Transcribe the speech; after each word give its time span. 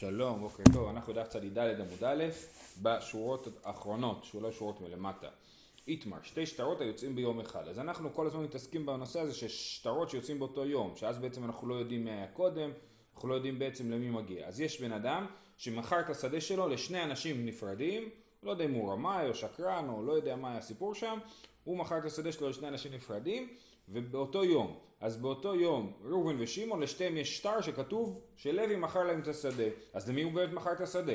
שלום, 0.00 0.40
בוקר 0.40 0.62
טוב, 0.72 0.88
אנחנו 0.88 1.12
דף 1.12 1.28
צ"ד 1.28 1.58
עמוד 1.58 2.04
א', 2.04 2.24
בשורות 2.82 3.48
האחרונות, 3.64 4.24
שלוש 4.24 4.58
שורות 4.58 4.80
מלמטה. 4.80 5.28
איתמר, 5.88 6.16
שתי 6.22 6.46
שטרות 6.46 6.80
היוצאים 6.80 7.16
ביום 7.16 7.40
אחד. 7.40 7.68
אז 7.68 7.78
אנחנו 7.78 8.14
כל 8.14 8.26
הזמן 8.26 8.42
מתעסקים 8.42 8.86
בנושא 8.86 9.20
הזה 9.20 9.34
ששטרות 9.34 10.10
שיוצאים 10.10 10.38
באותו 10.38 10.66
יום, 10.66 10.92
שאז 10.96 11.18
בעצם 11.18 11.44
אנחנו 11.44 11.68
לא 11.68 11.74
יודעים 11.74 12.04
מי 12.04 12.10
היה 12.10 12.26
קודם, 12.26 12.70
אנחנו 13.14 13.28
לא 13.28 13.34
יודעים 13.34 13.58
בעצם 13.58 13.90
למי 13.90 14.10
מגיע. 14.10 14.46
אז 14.46 14.60
יש 14.60 14.80
בן 14.80 14.92
אדם 14.92 15.26
שמכר 15.56 16.00
את 16.00 16.10
השדה 16.10 16.40
שלו 16.40 16.68
לשני 16.68 17.02
אנשים 17.02 17.46
נפרדים, 17.46 18.08
לא 18.42 18.50
יודע 18.50 18.64
אם 18.64 18.72
הוא 18.72 18.92
רמאי 18.92 19.28
או 19.28 19.34
שקרן 19.34 19.88
או 19.88 20.02
לא 20.02 20.12
יודע 20.12 20.36
מה 20.36 20.48
היה 20.48 20.58
הסיפור 20.58 20.94
שם, 20.94 21.18
הוא 21.64 21.76
מכר 21.76 21.98
את 21.98 22.04
השדה 22.04 22.32
שלו 22.32 22.48
לשני 22.48 22.68
אנשים 22.68 22.92
נפרדים, 22.92 23.48
ובאותו 23.88 24.44
יום, 24.44 24.78
אז 25.00 25.16
באותו 25.16 25.54
יום 25.54 25.92
ראובן 26.04 26.36
ושמעון 26.38 26.82
לשתיהם 26.82 27.16
יש 27.16 27.36
שטר 27.36 27.60
שכתוב 27.60 28.20
שלוי 28.36 28.76
מכר 28.76 29.02
להם 29.02 29.20
את 29.20 29.28
השדה, 29.28 29.64
אז 29.92 30.08
למי 30.08 30.22
הוא 30.22 30.32
באמת 30.32 30.52
מכר 30.52 30.72
את 30.72 30.80
השדה? 30.80 31.12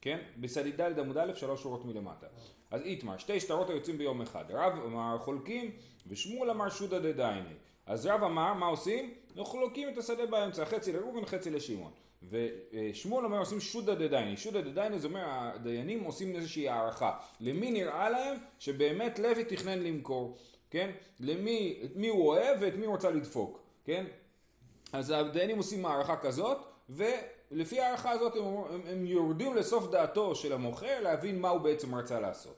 כן? 0.00 0.18
בסדיד 0.36 0.80
ד' 0.80 0.98
עמוד 0.98 1.18
א' 1.18 1.32
שלוש 1.34 1.62
שורות 1.62 1.84
מלמטה. 1.84 2.26
אז 2.70 2.82
איתמר, 2.82 3.18
שתי 3.18 3.40
שטרות 3.40 3.70
היוצאים 3.70 3.98
ביום 3.98 4.22
אחד. 4.22 4.44
רב 4.48 4.72
אמר 4.86 5.18
חולקים 5.18 5.70
ושמואל 6.06 6.50
אמר 6.50 6.70
שודא 6.70 6.98
דדייני. 6.98 7.54
אז 7.86 8.06
רב 8.06 8.22
אמר 8.22 8.54
מה 8.54 8.66
עושים? 8.66 9.14
אנחנו 9.30 9.44
חולקים 9.44 9.88
את 9.88 9.98
השדה 9.98 10.26
באמצע, 10.26 10.64
חצי 10.64 10.92
לראובן 10.92 11.24
חצי 11.24 11.50
לשמעון. 11.50 11.92
ושמואל 12.30 13.24
אומר 13.24 13.38
עושים 13.38 13.60
שודא 13.60 13.94
דדייני. 13.94 14.36
שודא 14.36 14.60
דדייני 14.60 14.98
זה 14.98 15.08
אומר 15.08 15.24
הדיינים 15.26 16.04
עושים 16.04 16.36
איזושהי 16.36 16.68
הערכה. 16.68 17.18
למי 17.40 17.70
נראה 17.70 18.10
להם 18.10 18.36
שבאמת 18.58 19.18
לוי 19.18 19.44
תכנן 19.44 19.78
למכור. 19.78 20.38
כן? 20.70 20.90
למי, 21.20 21.80
את 21.84 21.96
מי 21.96 22.08
הוא 22.08 22.28
אוהב 22.28 22.58
ואת 22.60 22.74
מי 22.74 22.86
הוא 22.86 22.94
רוצה 22.94 23.10
לדפוק, 23.10 23.60
כן? 23.84 24.04
אז 24.92 25.10
הדיינים 25.10 25.56
עושים 25.56 25.82
מערכה 25.82 26.16
כזאת, 26.16 26.58
ולפי 26.88 27.80
הערכה 27.80 28.10
הזאת 28.10 28.36
הם, 28.36 28.44
הם, 28.44 28.80
הם 28.86 29.06
יורדים 29.06 29.56
לסוף 29.56 29.90
דעתו 29.90 30.34
של 30.34 30.52
המוכר 30.52 31.00
להבין 31.00 31.40
מה 31.40 31.48
הוא 31.48 31.60
בעצם 31.60 31.94
רצה 31.94 32.20
לעשות. 32.20 32.56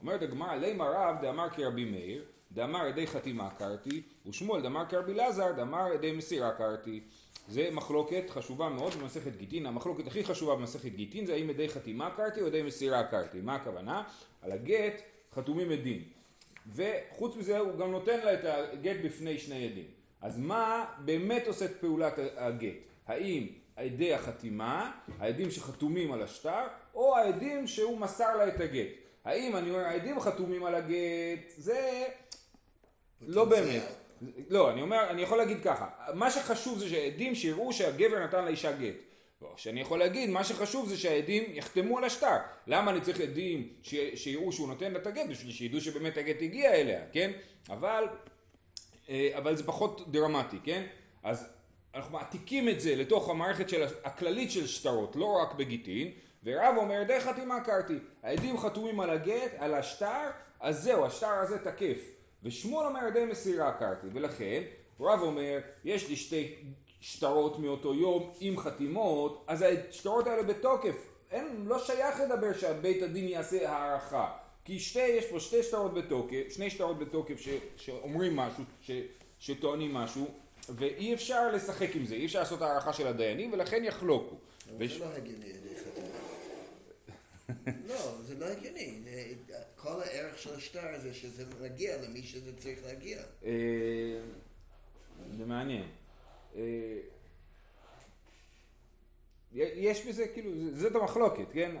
אומרת 0.00 0.22
הגמרא, 0.22 0.56
לימה 0.56 0.84
רב 0.84 1.16
דאמר 1.22 1.50
כרבי 1.50 1.84
מאיר, 1.84 2.24
דאמר 2.52 2.86
ידי 2.86 3.06
חתימה 3.06 3.50
קרתי, 3.50 4.02
ושמואל 4.26 4.62
דאמר 4.62 4.84
כרבי 4.88 5.14
לזר, 5.14 5.52
דאמר 5.52 5.92
ידי 5.94 6.12
מסירה 6.12 6.52
קרתי. 6.52 7.00
זה 7.48 7.68
מחלוקת 7.72 8.30
חשובה 8.30 8.68
מאוד 8.68 8.92
במסכת 8.94 9.36
גיטין, 9.36 9.66
המחלוקת 9.66 10.06
הכי 10.06 10.24
חשובה 10.24 10.54
במסכת 10.54 10.92
גיטין 10.92 11.26
זה 11.26 11.34
האם 11.34 11.50
ידי 11.50 11.68
חתימה 11.68 12.10
קרתי 12.10 12.40
או 12.40 12.46
ידי 12.46 12.62
מסירה 12.62 13.04
קרתי. 13.04 13.40
מה 13.40 13.54
הכוונה? 13.54 14.02
על 14.42 14.52
הגט 14.52 15.02
חתומים 15.34 15.70
עדים. 15.70 16.21
וחוץ 16.66 17.36
מזה 17.36 17.58
הוא 17.58 17.78
גם 17.78 17.90
נותן 17.90 18.20
לה 18.20 18.34
את 18.34 18.40
הגט 18.44 18.96
בפני 19.04 19.38
שני 19.38 19.64
עדים. 19.64 19.86
אז 20.20 20.38
מה 20.38 20.84
באמת 20.98 21.46
עושה 21.46 21.64
את 21.64 21.76
פעולת 21.80 22.18
הגט? 22.36 22.74
האם 23.06 23.46
עדי 23.76 24.14
החתימה, 24.14 24.92
העדים 25.18 25.50
שחתומים 25.50 26.12
על 26.12 26.22
השטר, 26.22 26.62
או 26.94 27.16
העדים 27.16 27.66
שהוא 27.66 27.98
מסר 27.98 28.36
לה 28.36 28.48
את 28.48 28.60
הגט? 28.60 28.88
האם 29.24 29.56
אני 29.56 29.70
אומר 29.70 29.84
העדים 29.84 30.20
חתומים 30.20 30.64
על 30.64 30.74
הגט, 30.74 31.50
זה 31.56 32.04
לא 33.20 33.44
באמת. 33.44 33.82
לא, 34.48 34.70
אני 34.70 34.82
אומר, 34.82 35.10
אני 35.10 35.22
יכול 35.22 35.38
להגיד 35.38 35.62
ככה, 35.64 35.88
מה 36.14 36.30
שחשוב 36.30 36.78
זה 36.78 36.88
שעדים 36.88 37.34
שיראו 37.34 37.72
שהגבר 37.72 38.24
נתן 38.24 38.44
לאישה 38.44 38.72
גט. 38.72 38.94
לא, 39.42 39.52
שאני 39.56 39.80
יכול 39.80 39.98
להגיד, 39.98 40.30
מה 40.30 40.44
שחשוב 40.44 40.88
זה 40.88 40.96
שהעדים 40.96 41.44
יחתמו 41.54 41.98
על 41.98 42.04
השטר. 42.04 42.36
למה 42.66 42.90
אני 42.90 43.00
צריך 43.00 43.20
עדים 43.20 43.68
ש... 43.82 43.94
שיראו 44.14 44.52
שהוא 44.52 44.68
נותן 44.68 44.92
לה 44.92 44.98
את 44.98 45.06
הגט? 45.06 45.26
בשביל 45.30 45.52
שידעו 45.52 45.80
שבאמת 45.80 46.16
הגט 46.16 46.42
הגיע 46.42 46.74
אליה, 46.74 47.00
כן? 47.12 47.30
אבל, 47.70 48.04
אה, 49.08 49.30
אבל 49.38 49.56
זה 49.56 49.64
פחות 49.64 50.12
דרמטי, 50.12 50.56
כן? 50.64 50.86
אז 51.22 51.46
אנחנו 51.94 52.12
מעתיקים 52.12 52.68
את 52.68 52.80
זה 52.80 52.96
לתוך 52.96 53.28
המערכת 53.28 53.68
של, 53.68 53.84
הכללית 54.04 54.50
של 54.50 54.66
שטרות, 54.66 55.16
לא 55.16 55.38
רק 55.42 55.54
בגיטין, 55.54 56.10
ורב 56.44 56.74
אומר, 56.76 57.02
די 57.02 57.20
חתימה 57.20 57.60
קרתי, 57.60 57.98
העדים 58.22 58.58
חתומים 58.58 59.00
על 59.00 59.10
הגט, 59.10 59.50
על 59.58 59.74
השטר, 59.74 60.30
אז 60.60 60.82
זהו, 60.82 61.06
השטר 61.06 61.32
הזה 61.32 61.58
תקף. 61.58 61.98
ושמואל 62.42 62.86
אומר, 62.86 63.10
די 63.12 63.24
מסירה 63.24 63.72
קרתי, 63.72 64.06
ולכן, 64.12 64.62
רב 65.00 65.20
אומר, 65.20 65.58
יש 65.84 66.08
לי 66.08 66.16
שתי 66.16 66.54
שטרות 67.02 67.58
מאותו 67.58 67.94
יום 67.94 68.32
עם 68.40 68.58
חתימות, 68.58 69.44
אז 69.46 69.64
השטרות 69.90 70.26
האלה 70.26 70.42
בתוקף. 70.42 70.94
אין, 71.30 71.64
לא 71.66 71.78
שייך 71.78 72.20
לדבר 72.20 72.58
שבית 72.58 73.02
הדין 73.02 73.28
יעשה 73.28 73.70
הערכה. 73.70 74.32
כי 74.64 74.78
שתי, 74.78 75.06
יש 75.06 75.24
פה 75.26 75.40
שתי 75.40 75.62
שטרות 75.62 75.94
בתוקף, 75.94 76.42
שני 76.48 76.70
שטרות 76.70 76.98
בתוקף 76.98 77.40
ש, 77.40 77.48
שאומרים 77.76 78.36
משהו, 78.36 78.64
ש, 78.82 78.90
שטוענים 79.38 79.94
משהו, 79.94 80.26
ואי 80.68 81.14
אפשר 81.14 81.52
לשחק 81.52 81.96
עם 81.96 82.04
זה, 82.04 82.14
אי 82.14 82.26
אפשר 82.26 82.38
לעשות 82.38 82.62
הערכה 82.62 82.92
של 82.92 83.06
הדיינים, 83.06 83.52
ולכן 83.52 83.84
יחלוקו. 83.84 84.36
וש... 84.78 84.92
זה 84.92 85.04
לא 85.04 85.10
הגיוני 85.16 85.52
לא, 87.88 88.22
זה 88.22 88.34
לא 88.38 88.46
הגיוני. 88.46 88.98
כל 89.76 90.02
הערך 90.02 90.38
של 90.38 90.54
השטר 90.54 90.98
זה 90.98 91.14
שזה 91.14 91.44
מגיע 91.60 92.02
למי 92.02 92.22
שזה 92.22 92.56
צריך 92.56 92.78
להגיע. 92.86 93.18
אה, 93.44 94.20
זה 95.36 95.46
מעניין. 95.46 95.84
אה, 96.56 96.62
יש 99.54 100.06
בזה, 100.06 100.26
כאילו, 100.28 100.50
זאת 100.74 100.94
המחלוקת, 100.94 101.44
כן? 101.52 101.76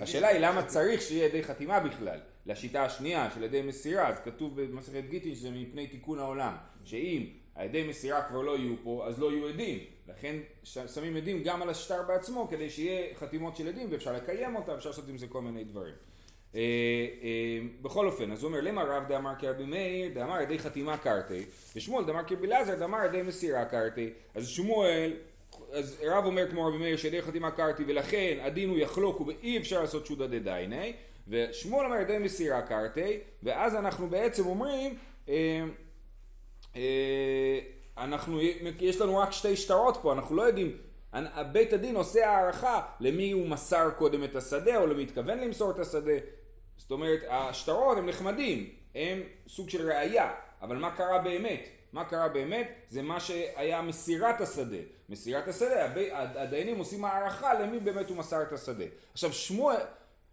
השאלה 0.00 0.28
היא 0.28 0.40
למה 0.40 0.66
צריך 0.66 1.02
שיהיה 1.02 1.26
ידי 1.26 1.42
חתימה 1.42 1.80
בכלל, 1.80 2.20
לשיטה 2.46 2.84
השנייה 2.84 3.30
של 3.34 3.42
ידי 3.42 3.62
מסירה, 3.62 4.08
אז 4.08 4.14
כתוב 4.24 4.60
במסכת 4.60 5.04
גיטין 5.08 5.34
שזה 5.34 5.50
מפני 5.50 5.86
תיקון 5.86 6.18
העולם, 6.18 6.54
שאם 6.84 7.26
הידי 7.54 7.88
מסירה 7.88 8.22
כבר 8.22 8.42
לא 8.42 8.58
יהיו 8.58 8.74
פה, 8.82 9.04
אז 9.06 9.18
לא 9.18 9.32
יהיו 9.32 9.48
עדים, 9.48 9.78
לכן 10.08 10.36
שמים 10.64 11.16
עדים 11.16 11.42
גם 11.42 11.62
על 11.62 11.70
השטר 11.70 12.02
בעצמו, 12.02 12.48
כדי 12.48 12.70
שיהיה 12.70 13.14
חתימות 13.14 13.56
של 13.56 13.68
עדים 13.68 13.88
ואפשר 13.90 14.12
לקיים 14.12 14.56
אותה, 14.56 14.74
אפשר 14.74 14.90
לעשות 14.90 15.08
עם 15.08 15.16
זה 15.16 15.26
כל 15.26 15.42
מיני 15.42 15.64
דברים. 15.64 15.94
אה, 16.54 16.60
אה, 17.22 17.58
בכל 17.82 18.06
אופן, 18.06 18.32
אז 18.32 18.42
הוא 18.42 18.48
אומר, 18.48 18.60
למה 18.60 18.82
רב 18.82 19.08
דאמר 19.08 19.32
כרבי 19.38 19.64
מאיר, 19.64 20.14
דאמר 20.14 20.40
ידי 20.40 20.58
חתימה 20.58 20.96
קרתי, 20.96 21.44
ושמואל 21.76 22.04
דאמר 22.04 22.22
כרבי 22.24 22.46
לזר, 22.46 22.74
דאמר 22.74 23.04
ידי 23.04 23.22
מסירה 23.22 23.64
קרתי. 23.64 24.10
אז 24.34 24.48
שמואל, 24.48 25.12
אז 25.72 25.96
רב 26.02 26.24
אומר 26.24 26.50
כמו 26.50 26.66
רבי 26.66 26.78
מאיר 26.78 26.96
שידי 26.96 27.22
חתימה 27.22 27.50
קרתי, 27.50 27.84
ולכן 27.86 28.38
הדין 28.42 28.70
הוא 28.70 28.78
יחלוקו 28.78 29.26
ואי 29.26 29.58
אפשר 29.58 29.80
לעשות 29.80 30.06
שודא 30.06 30.26
דדייני, 30.26 30.92
ושמואל 31.28 31.84
אומר 31.84 31.96
ידי 31.96 32.18
מסירה 32.18 32.62
קרתי, 32.62 33.18
ואז 33.42 33.74
אנחנו 33.74 34.08
בעצם 34.08 34.46
אומרים, 34.46 34.98
אה, 35.28 35.64
אנחנו, 37.98 38.40
יש 38.80 39.00
לנו 39.00 39.16
רק 39.16 39.32
שתי 39.32 39.56
שטרות 39.56 39.98
פה, 40.02 40.12
אנחנו 40.12 40.36
לא 40.36 40.42
יודעים 40.42 40.76
בית 41.52 41.72
הדין 41.72 41.96
עושה 41.96 42.30
הערכה 42.30 42.80
למי 43.00 43.32
הוא 43.32 43.48
מסר 43.48 43.90
קודם 43.90 44.24
את 44.24 44.36
השדה 44.36 44.76
או 44.76 44.86
למי 44.86 45.02
התכוון 45.02 45.38
למסור 45.38 45.70
את 45.70 45.78
השדה 45.78 46.12
זאת 46.82 46.90
אומרת, 46.90 47.20
השטרות 47.28 47.98
הם 47.98 48.08
נחמדים, 48.08 48.70
הם 48.94 49.22
סוג 49.48 49.70
של 49.70 49.90
ראייה, 49.90 50.34
אבל 50.62 50.76
מה 50.76 50.96
קרה 50.96 51.18
באמת? 51.18 51.68
מה 51.92 52.04
קרה 52.04 52.28
באמת? 52.28 52.68
זה 52.88 53.02
מה 53.02 53.20
שהיה 53.20 53.82
מסירת 53.82 54.40
השדה. 54.40 54.76
מסירת 55.08 55.48
השדה, 55.48 55.88
הדיינים 56.12 56.78
עושים 56.78 57.04
הערכה 57.04 57.54
למי 57.54 57.80
באמת 57.80 58.08
הוא 58.08 58.16
מסר 58.16 58.42
את 58.42 58.52
השדה. 58.52 58.84
עכשיו 59.12 59.32
שמואל, 59.32 59.80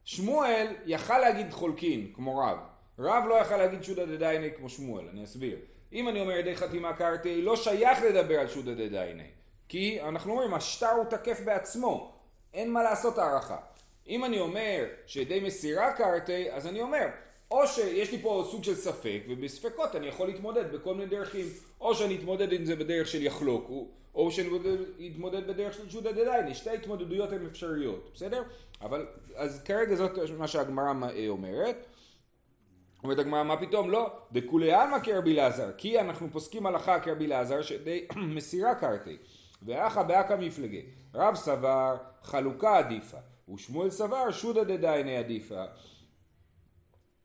שמואל 0.05 0.67
יכל 0.85 1.19
להגיד 1.19 1.51
חולקין, 1.51 2.11
כמו 2.13 2.37
רב. 2.37 2.57
רב 2.99 3.23
לא 3.29 3.35
יכל 3.35 3.57
להגיד 3.57 3.83
שודא 3.83 4.05
דדייני 4.05 4.49
כמו 4.57 4.69
שמואל, 4.69 5.07
אני 5.07 5.23
אסביר. 5.23 5.57
אם 5.93 6.09
אני 6.09 6.21
אומר 6.21 6.37
ידי 6.37 6.55
חתימה 6.55 6.93
קרתי, 6.93 7.41
לא 7.41 7.55
שייך 7.55 7.99
לדבר 8.03 8.39
על 8.39 8.47
שודא 8.47 8.73
דדייני. 8.73 9.27
כי 9.67 10.01
אנחנו 10.01 10.31
אומרים, 10.31 10.53
השטר 10.53 10.89
הוא 10.89 11.05
תקף 11.05 11.41
בעצמו, 11.45 12.19
אין 12.53 12.71
מה 12.71 12.83
לעשות 12.83 13.17
הערכה. 13.17 13.57
אם 14.09 14.25
אני 14.25 14.39
אומר 14.39 14.85
שידי 15.05 15.39
מסירה 15.39 15.93
קרתי, 15.93 16.51
אז 16.51 16.67
אני 16.67 16.81
אומר, 16.81 17.05
או 17.51 17.67
שיש 17.67 18.11
לי 18.11 18.21
פה 18.21 18.47
סוג 18.51 18.63
של 18.63 18.75
ספק, 18.75 19.21
ובספקות 19.29 19.95
אני 19.95 20.07
יכול 20.07 20.27
להתמודד 20.27 20.71
בכל 20.71 20.95
מיני 20.95 21.09
דרכים, 21.09 21.45
או 21.81 21.95
שאני 21.95 22.15
אתמודד 22.15 22.53
עם 22.53 22.65
זה 22.65 22.75
בדרך 22.75 23.07
של 23.07 23.23
יחלוקו, 23.23 23.87
או 24.15 24.31
שאני 24.31 24.49
אתמודד 25.11 25.47
בדרך 25.47 25.73
של 25.73 25.83
ג'ודא 25.89 26.11
דדייני, 26.11 26.53
שתי 26.55 26.69
התמודדויות 26.69 27.31
הן 27.31 27.45
אפשריות, 27.45 28.11
בסדר? 28.13 28.43
אבל, 28.81 29.07
אז 29.35 29.63
כרגע 29.63 29.95
זאת 29.95 30.11
מה 30.37 30.47
שהגמרא 30.47 30.93
אומרת. 31.27 31.85
אומרת 33.03 33.19
הגמרא, 33.19 33.43
מה 33.43 33.57
פתאום? 33.57 33.91
לא, 33.91 34.11
דכולי 34.31 34.73
עלמא 34.73 34.99
כרבי 34.99 35.33
לעזר, 35.33 35.71
כי 35.77 35.99
אנחנו 35.99 36.27
פוסקים 36.31 36.65
הלכה 36.65 36.99
כרבי 36.99 37.27
לעזר 37.27 37.61
שדי 37.61 38.07
מסירה 38.35 38.75
קרתי. 38.75 39.17
ואחא 39.63 40.03
באקא 40.03 40.35
מפלגי. 40.39 40.85
רב 41.13 41.35
סבר 41.35 41.97
חלוקה 42.23 42.77
עדיפה. 42.77 43.17
ושמואל 43.53 43.89
סבר 43.89 44.31
שודא 44.31 44.63
דדייני 44.63 45.17
עדיפה. 45.17 45.63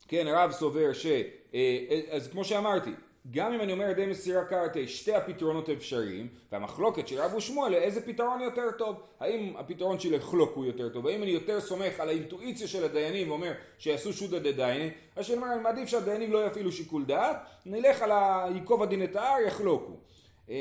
כן, 0.08 0.26
הרב 0.26 0.52
סובר 0.52 0.92
ש... 0.92 1.06
אה, 1.54 2.00
אז 2.10 2.28
כמו 2.28 2.44
שאמרתי, 2.44 2.90
גם 3.30 3.52
אם 3.52 3.60
אני 3.60 3.72
אומר 3.72 3.90
ידי 3.90 4.06
מסירה 4.06 4.44
קרתי, 4.44 4.88
שתי 4.88 5.14
הפתרונות 5.14 5.68
אפשריים, 5.68 6.28
והמחלוקת 6.52 7.08
של 7.08 7.20
רב 7.20 7.34
ושמואל, 7.34 7.74
איזה 7.74 8.06
פתרון 8.06 8.40
יותר 8.40 8.70
טוב? 8.78 8.96
האם 9.20 9.56
הפתרון 9.56 10.00
של 10.00 10.16
לחלוק 10.16 10.52
הוא 10.54 10.66
יותר 10.66 10.88
טוב? 10.88 11.06
האם 11.06 11.22
אני 11.22 11.30
יותר 11.30 11.60
סומך 11.60 12.00
על 12.00 12.08
האינטואיציה 12.08 12.68
של 12.68 12.84
הדיינים 12.84 13.30
ואומר 13.30 13.52
שיעשו 13.78 14.12
שודא 14.12 14.38
דדייני? 14.38 14.90
אז 15.16 15.26
שאני 15.26 15.36
אומר, 15.36 15.52
אני 15.52 15.62
מעדיף 15.62 15.88
שהדיינים 15.88 16.32
לא 16.32 16.46
יפעילו 16.46 16.72
שיקול 16.72 17.04
דעת, 17.04 17.36
נלך 17.66 18.02
על 18.02 18.10
ייקוב 18.54 18.82
הדין 18.82 19.04
את 19.04 19.16
ההר, 19.16 19.40
יחלוקו. 19.46 19.92
אה, 20.50 20.54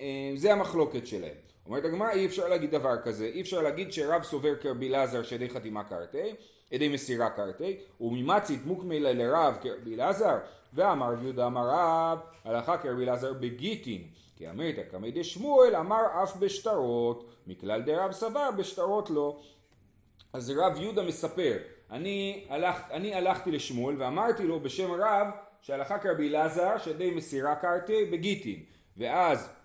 אה, 0.00 0.32
זה 0.36 0.52
המחלוקת 0.52 1.06
שלהם. 1.06 1.49
אומרת 1.70 1.84
הגמרא 1.84 2.10
אי 2.10 2.26
אפשר 2.26 2.48
להגיד 2.48 2.70
דבר 2.70 2.96
כזה, 3.02 3.24
אי 3.24 3.40
אפשר 3.40 3.60
להגיד 3.60 3.92
שרב 3.92 4.22
סובר 4.22 4.56
כרבי 4.56 4.88
אלעזר 4.88 5.22
שידי 5.22 5.48
חתימה 5.48 5.84
קרתי, 5.84 6.34
ידי 6.72 6.88
מסירה 6.88 7.30
קרתי, 7.30 7.76
וממצית 8.00 8.66
מוקמלה 8.66 9.12
לרב 9.12 9.58
כרבי 9.60 9.94
אלעזר, 9.94 10.38
ואמר 10.72 11.14
יהודה 11.22 11.46
אמר 11.46 11.68
רב, 11.68 12.18
הלכה 12.44 12.78
כרבי 12.78 13.04
אלעזר 13.04 13.32
בגיטין, 13.32 14.08
כי 14.36 14.50
אמרת 14.50 14.74
קמי 14.90 15.10
דשמואל 15.10 15.76
אמר 15.76 16.02
אף 16.22 16.36
בשטרות, 16.36 17.30
מכלל 17.46 17.82
דרב 17.82 18.12
סבר 18.12 18.50
בשטרות 18.58 19.10
לא. 19.10 19.40
אז 20.32 20.52
רב 20.56 20.76
יהודה 20.80 21.02
מספר, 21.02 21.56
אני, 21.90 22.46
הלכ, 22.48 22.76
אני 22.90 23.14
הלכתי 23.14 23.50
לשמואל 23.50 23.96
ואמרתי 23.98 24.42
לו 24.42 24.60
בשם 24.60 24.92
רב 24.92 25.26
שהלכה 25.60 25.98
כרבי 25.98 26.28
אלעזר 26.28 26.78
שידי 26.78 27.10
מסירה 27.10 27.54
קרתי 27.54 28.04
בגיטין, 28.04 28.62
ואז 28.96 29.59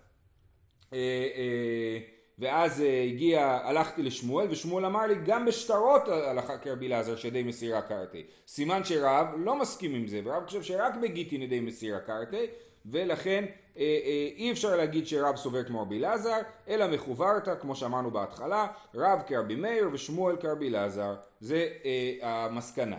ואז 2.38 2.80
אה, 2.80 3.02
הגיע, 3.02 3.58
הלכתי 3.64 4.02
לשמואל, 4.02 4.46
ושמואל 4.50 4.84
אמר 4.84 5.06
לי, 5.06 5.14
גם 5.24 5.46
בשטרות 5.46 6.08
הלכה 6.08 6.58
כרבי 6.58 6.86
אלעזר 6.86 7.16
שידי 7.16 7.42
מסירה 7.42 7.82
קרתי. 7.82 8.24
סימן 8.46 8.84
שרב 8.84 9.26
לא 9.36 9.58
מסכים 9.58 9.94
עם 9.94 10.06
זה, 10.06 10.20
ורב 10.24 10.46
חושב 10.46 10.62
שרק 10.62 10.94
בגיטין 11.02 11.42
ידי 11.42 11.60
מסירה 11.60 12.00
קרתי, 12.00 12.46
ולכן 12.86 13.44
אה, 13.76 13.82
אה, 13.82 14.28
אי 14.36 14.52
אפשר 14.52 14.76
להגיד 14.76 15.06
שרב 15.06 15.36
סובר 15.36 15.64
כמו 15.64 15.82
רבי 15.82 15.98
אלעזר, 15.98 16.36
אלא 16.68 16.86
מחוברתא, 16.86 17.54
כמו 17.60 17.76
שאמרנו 17.76 18.10
בהתחלה, 18.10 18.66
רב 18.94 19.22
כרבי 19.26 19.54
מאיר 19.54 19.88
ושמואל 19.92 20.36
כרבי 20.36 20.68
אלעזר. 20.68 21.14
זה 21.40 21.68
אה, 21.84 22.44
המסקנה. 22.44 22.98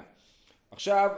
עכשיו, 0.71 1.09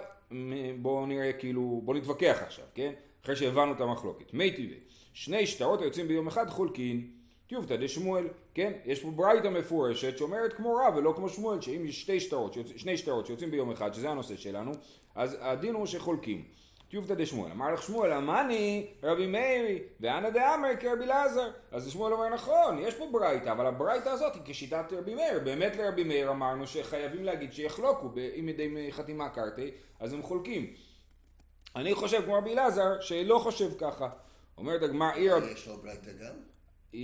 בואו 0.81 1.05
נראה 1.05 1.33
כאילו, 1.33 1.81
בואו 1.83 1.97
נתווכח 1.97 2.37
עכשיו, 2.41 2.65
כן? 2.75 2.93
אחרי 3.23 3.35
שהבנו 3.35 3.71
את 3.71 3.81
המחלוקת. 3.81 4.33
מי 4.33 4.51
טבעי, 4.51 4.79
שני 5.19 5.47
שטרות 5.47 5.81
היוצאים 5.81 6.07
ביום 6.07 6.27
אחד 6.27 6.49
חולקין. 6.49 7.07
טיובתא 7.47 7.75
דשמואל, 7.75 8.27
כן? 8.53 8.73
יש 8.85 9.01
פה 9.01 9.11
ברייתא 9.11 9.47
מפורשת 9.47 10.17
שאומרת 10.17 10.53
כמו 10.53 10.75
רב 10.75 10.95
ולא 10.95 11.13
כמו 11.15 11.29
שמואל, 11.29 11.61
שאם 11.61 11.85
יש 11.85 12.01
שתי 12.01 12.19
שטרות, 12.19 12.57
שני 12.75 12.97
שטרות 12.97 13.25
שיוצאים 13.25 13.51
ביום 13.51 13.71
אחד, 13.71 13.93
שזה 13.93 14.09
הנושא 14.09 14.35
שלנו, 14.35 14.71
אז 15.15 15.37
הדין 15.41 15.73
הוא 15.73 15.85
שחולקים. 15.85 16.43
טיובתא 16.89 17.13
דשמואל, 17.13 17.51
אמר 17.51 17.73
לך 17.73 17.83
שמואל, 17.83 18.11
אמני 18.11 18.87
רבי 19.03 19.27
מאירי, 19.27 19.79
ואנא 19.99 20.29
דאמר 20.29 20.69
כרבי 20.79 21.03
אלעזר. 21.03 21.51
אז 21.71 21.91
שמואל 21.91 22.13
אומר, 22.13 22.29
נכון, 22.29 22.79
יש 22.79 22.95
פה 22.95 23.09
ברייתא, 23.11 23.51
אבל 23.51 23.65
הברייתא 23.65 24.09
הזאת 24.09 24.35
היא 24.35 24.41
כשיטת 24.45 24.85
רבי 24.91 25.15
מאיר. 25.15 25.39
באמת 25.39 25.75
לרבי 25.75 26.03
מאיר 26.03 26.31
אמרנו 26.31 26.67
שחייבים 26.67 27.23
להגיד 27.23 27.53
שיחלוקו, 27.53 28.11
אם 28.39 28.49
ידי 28.49 28.91
חתימה 28.91 29.29
קרתי, 29.29 29.71
אז 29.99 30.13
הם 30.13 30.23
חולקים. 30.23 30.73
אני 31.75 31.95
חושב 31.95 32.21
כמו 32.25 32.33
רבי 32.33 32.53
אלעזר, 32.53 33.01
שלא 33.01 33.39
חושב 33.39 33.69
ככה. 33.77 34.09
אומרת 34.59 34.83
הגמר 34.83 35.09
עיר... 35.15 35.35
יש 35.51 35.67
לו 35.67 35.77
ברייתא 35.77 36.11
גם? 36.11 36.33
אה, 36.95 36.99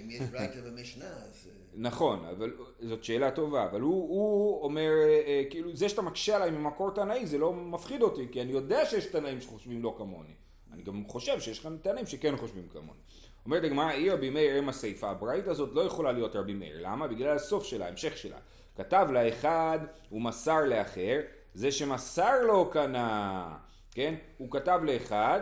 אם 0.00 0.10
יש 0.10 0.20
ברייתא 0.20 0.60
במשנה, 0.60 1.04
אז... 1.04 1.48
אה, 1.48 1.52
נכון, 1.74 2.24
אבל 2.24 2.52
זאת 2.80 3.04
שאלה 3.04 3.30
טובה, 3.30 3.64
אבל 3.64 3.80
הוא, 3.80 4.08
הוא 4.08 4.62
אומר, 4.62 4.90
אה, 5.26 5.42
כאילו 5.50 5.76
זה 5.76 5.88
שאתה 5.88 6.02
מקשה 6.02 6.36
עליי 6.36 6.50
ממקור 6.50 6.94
תנאי 6.94 7.26
זה 7.26 7.38
לא 7.38 7.52
מפחיד 7.52 8.02
אותי, 8.02 8.26
כי 8.32 8.42
אני 8.42 8.52
יודע 8.52 8.86
שיש 8.86 9.06
תנאים 9.06 9.40
שחושבים 9.40 9.82
לא 9.82 9.94
כמוני. 9.98 10.34
אני 10.72 10.82
גם 10.82 11.04
חושב 11.08 11.40
שיש 11.40 11.60
כאן 11.60 11.76
תנאים 11.82 12.06
שכן 12.06 12.36
חושבים 12.36 12.68
כמוני. 12.72 13.00
אומרת 13.44 13.64
הגמרא, 13.64 13.90
אי 13.90 14.10
רבי 14.10 14.30
מאיר 14.30 14.58
אם 14.58 14.68
הסיפה, 14.68 15.10
הברית 15.10 15.46
הזאת 15.46 15.70
לא 15.72 15.80
יכולה 15.80 16.12
להיות 16.12 16.36
רבי 16.36 16.54
מאיר, 16.54 16.76
למה? 16.80 17.08
בגלל 17.08 17.36
הסוף 17.36 17.64
שלה, 17.64 17.86
ההמשך 17.86 18.16
שלה. 18.16 18.38
כתב 18.76 19.08
לאחד 19.12 19.78
ומסר 20.12 20.64
לאחר, 20.64 21.20
זה 21.54 21.72
שמסר 21.72 22.42
לו 22.42 22.70
קנה, 22.70 23.56
כן? 23.90 24.14
הוא 24.38 24.50
כתב 24.50 24.80
לאחד 24.84 25.40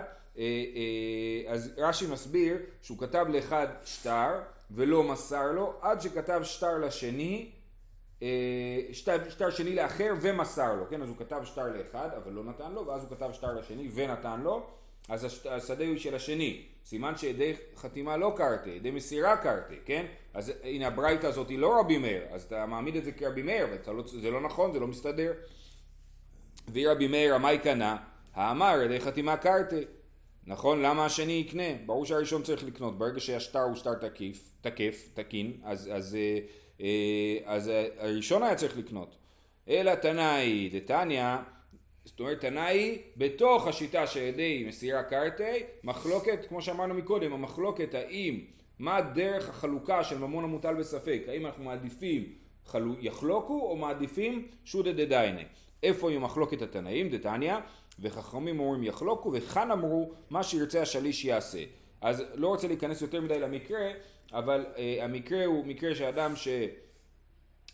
אז 1.48 1.72
רש"י 1.78 2.06
מסביר 2.06 2.56
שהוא 2.82 2.98
כתב 2.98 3.26
לאחד 3.28 3.66
שטר 3.84 4.40
ולא 4.70 5.02
מסר 5.02 5.52
לו 5.52 5.72
עד 5.80 6.00
שכתב 6.00 6.40
שטר 6.44 6.78
לשני 6.78 7.50
אה, 8.22 8.28
שטר, 8.92 9.30
שטר 9.30 9.50
שני 9.50 9.74
לאחר 9.74 10.14
ומסר 10.20 10.74
לו, 10.74 10.84
כן? 10.90 11.02
אז 11.02 11.08
הוא 11.08 11.16
כתב 11.16 11.40
שטר 11.44 11.66
לאחד 11.76 12.08
אבל 12.16 12.32
לא 12.32 12.44
נתן 12.44 12.72
לו 12.72 12.86
ואז 12.86 13.02
הוא 13.02 13.16
כתב 13.16 13.30
שטר 13.32 13.54
לשני 13.54 13.90
ונתן 13.94 14.40
לו 14.40 14.66
אז 15.08 15.24
השדה 15.50 15.86
הוא 15.86 15.96
של 15.96 16.14
השני 16.14 16.62
סימן 16.84 17.16
שידי 17.16 17.54
חתימה 17.76 18.16
לא 18.16 18.32
קרתי, 18.36 18.70
ידי 18.70 18.90
מסירה 18.90 19.36
קרתי, 19.36 19.74
כן? 19.84 20.06
אז 20.34 20.52
הנה 20.62 20.86
הברייתא 20.86 21.26
הזאת 21.26 21.48
היא 21.48 21.58
לא 21.58 21.80
רבי 21.80 21.98
מאיר 21.98 22.22
אז 22.30 22.42
אתה 22.42 22.66
מעמיד 22.66 22.96
את 22.96 23.04
זה 23.04 23.12
כרבי 23.12 23.42
מאיר 23.42 23.66
וזה 24.04 24.30
לא 24.30 24.40
נכון, 24.40 24.72
זה 24.72 24.80
לא 24.80 24.86
מסתדר 24.86 25.32
והיא 26.68 26.88
רבי 26.88 27.08
מאיר, 27.08 27.34
המאי 27.34 27.58
קנה? 27.58 27.96
האמר 28.34 28.82
ידי 28.82 29.00
חתימה 29.00 29.36
קרתי 29.36 29.84
נכון? 30.46 30.82
למה 30.82 31.04
השני 31.04 31.32
יקנה? 31.32 31.72
ברור 31.86 32.06
שהראשון 32.06 32.42
צריך 32.42 32.64
לקנות. 32.64 32.98
ברגע 32.98 33.20
שהשטר 33.20 33.62
הוא 33.62 33.76
שטר 33.76 33.94
תקיף, 33.94 34.52
תקף, 34.60 35.08
תקין, 35.14 35.52
אז, 35.64 35.90
אז, 35.92 36.14
אה, 36.14 36.38
אה, 36.80 37.38
אז, 37.44 37.68
אז 37.68 37.70
הראשון 37.98 38.42
היה 38.42 38.54
צריך 38.54 38.78
לקנות. 38.78 39.16
אלא 39.68 39.94
תנאי 39.94 40.70
דתניא, 40.72 41.36
זאת 42.04 42.20
אומרת 42.20 42.40
תנאי 42.40 42.98
בתוך 43.16 43.66
השיטה 43.66 44.06
של 44.06 44.20
ידי 44.20 44.64
מסירה 44.68 45.02
קרתי, 45.02 45.62
מחלוקת, 45.84 46.46
כמו 46.48 46.62
שאמרנו 46.62 46.94
מקודם, 46.94 47.32
המחלוקת 47.32 47.94
האם, 47.94 48.40
מה 48.78 49.00
דרך 49.00 49.48
החלוקה 49.48 50.04
של 50.04 50.18
ממון 50.18 50.44
המוטל 50.44 50.74
בספק, 50.74 51.22
האם 51.28 51.46
אנחנו 51.46 51.64
מעדיפים 51.64 52.24
חלו, 52.66 52.94
יחלוקו 53.00 53.60
או 53.62 53.76
מעדיפים 53.76 54.48
שודא 54.64 54.92
דדיינה. 54.92 55.40
איפה 55.82 56.10
היא 56.10 56.18
מחלוקת 56.18 56.62
התנאים, 56.62 57.08
דתניא? 57.08 57.54
וחכמים 58.00 58.60
אומרים 58.60 58.84
יחלוקו, 58.84 59.32
וכאן 59.32 59.70
אמרו 59.70 60.12
מה 60.30 60.42
שירצה 60.42 60.82
השליש 60.82 61.24
יעשה. 61.24 61.64
אז 62.00 62.22
לא 62.34 62.48
רוצה 62.48 62.68
להיכנס 62.68 63.02
יותר 63.02 63.20
מדי 63.20 63.40
למקרה, 63.40 63.90
אבל 64.32 64.66
uh, 64.74 64.78
המקרה 65.02 65.44
הוא 65.44 65.66
מקרה 65.66 65.94
שאדם 65.94 66.34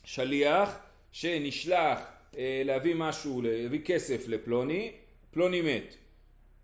ששליח, 0.04 0.78
שנשלח 1.12 1.98
uh, 2.32 2.36
להביא 2.64 2.94
משהו, 2.94 3.42
להביא 3.42 3.80
כסף 3.84 4.28
לפלוני, 4.28 4.92
פלוני 5.30 5.60
מת. 5.60 5.94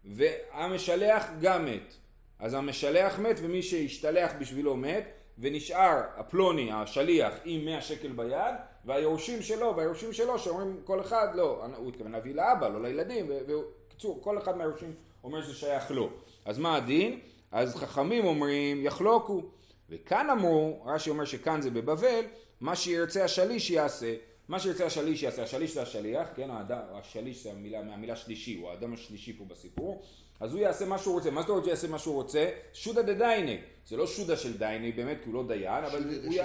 והמשלח 0.04 1.30
גם 1.40 1.64
מת. 1.64 1.94
אז 2.38 2.54
המשלח 2.54 3.18
מת 3.18 3.36
ומי 3.42 3.62
שהשתלח 3.62 4.32
בשבילו 4.40 4.76
מת, 4.76 5.04
ונשאר 5.38 6.02
הפלוני, 6.16 6.72
השליח, 6.72 7.34
עם 7.44 7.64
100 7.64 7.80
שקל 7.80 8.12
ביד, 8.12 8.54
והיורשים 8.84 9.42
שלו, 9.42 9.76
והיורשים 9.76 10.12
שלו 10.12 10.38
שאומרים 10.38 10.80
כל 10.84 11.00
אחד, 11.00 11.28
לא, 11.34 11.64
הוא 11.76 11.88
התכוון 11.88 12.12
להביא 12.12 12.34
לאבא, 12.34 12.68
לא 12.68 12.82
לילדים, 12.82 13.26
ובקיצור, 13.28 14.18
כל 14.22 14.38
אחד 14.38 14.56
מהיורשים 14.56 14.94
אומר 15.24 15.42
שזה 15.42 15.54
שייך 15.54 15.90
לו. 15.90 16.10
אז 16.44 16.58
מה 16.58 16.76
הדין? 16.76 17.20
אז 17.52 17.76
חכמים 17.76 18.24
אומרים 18.24 18.84
יחלוקו, 18.84 19.42
וכאן 19.90 20.30
אמרו, 20.30 20.82
רש"י 20.86 21.10
אומר 21.10 21.24
שכאן 21.24 21.60
זה 21.60 21.70
בבבל, 21.70 22.24
מה 22.60 22.76
שירצה 22.76 23.24
השליש 23.24 23.70
יעשה. 23.70 24.14
מה 24.48 24.60
שירצה 24.60 24.86
השליש 24.86 25.22
יעשה, 25.22 25.42
השליש 25.42 25.74
זה 25.74 25.82
השליח, 25.82 26.28
כן, 26.36 26.50
האדם, 26.50 26.78
השליש 26.92 27.42
זה 27.42 27.50
המילה, 27.50 27.82
מהמילה 27.82 28.16
שלישי, 28.16 28.54
הוא 28.54 28.70
האדם 28.70 28.92
השלישי 28.92 29.38
פה 29.38 29.44
בסיפור, 29.44 30.02
אז 30.42 30.52
הוא 30.52 30.60
יעשה 30.60 30.84
מה 30.84 30.98
שהוא 30.98 31.14
רוצה. 31.14 31.30
מה 31.30 31.40
זאת 31.40 31.50
אומרת 31.50 31.64
שהוא 31.64 31.70
יעשה 31.70 31.88
מה 31.88 31.98
שהוא 31.98 32.14
רוצה? 32.14 32.48
שודא 32.72 33.02
דדייני. 33.02 33.60
זה 33.86 33.96
לא 33.96 34.06
שודא 34.06 34.36
של 34.36 34.58
דייני 34.58 34.92
באמת, 34.92 35.18
כי 35.22 35.30
הוא 35.30 35.34
לא 35.34 35.48
דיין, 35.48 35.84
אבל 35.84 36.04
הוא, 36.24 36.34
י... 36.34 36.38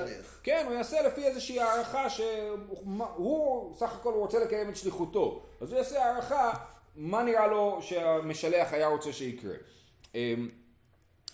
כן, 0.44 0.64
הוא 0.68 0.74
יעשה 0.76 1.02
לפי 1.02 1.24
איזושהי 1.24 1.60
הערכה 1.60 2.10
שהוא 2.10 3.76
סך 3.76 3.96
הכל 3.96 4.14
רוצה 4.14 4.40
לקיים 4.40 4.70
את 4.70 4.76
שליחותו. 4.76 5.44
אז 5.62 5.72
הוא 5.72 5.78
יעשה 5.78 6.06
הערכה 6.06 6.54
מה 6.96 7.24
נראה 7.24 7.48
לו 7.48 7.80
שהמשלח 7.82 8.74
היה 8.74 8.88
רוצה 8.88 9.14
שיקרה. 9.14 9.54
אמ, 10.16 10.50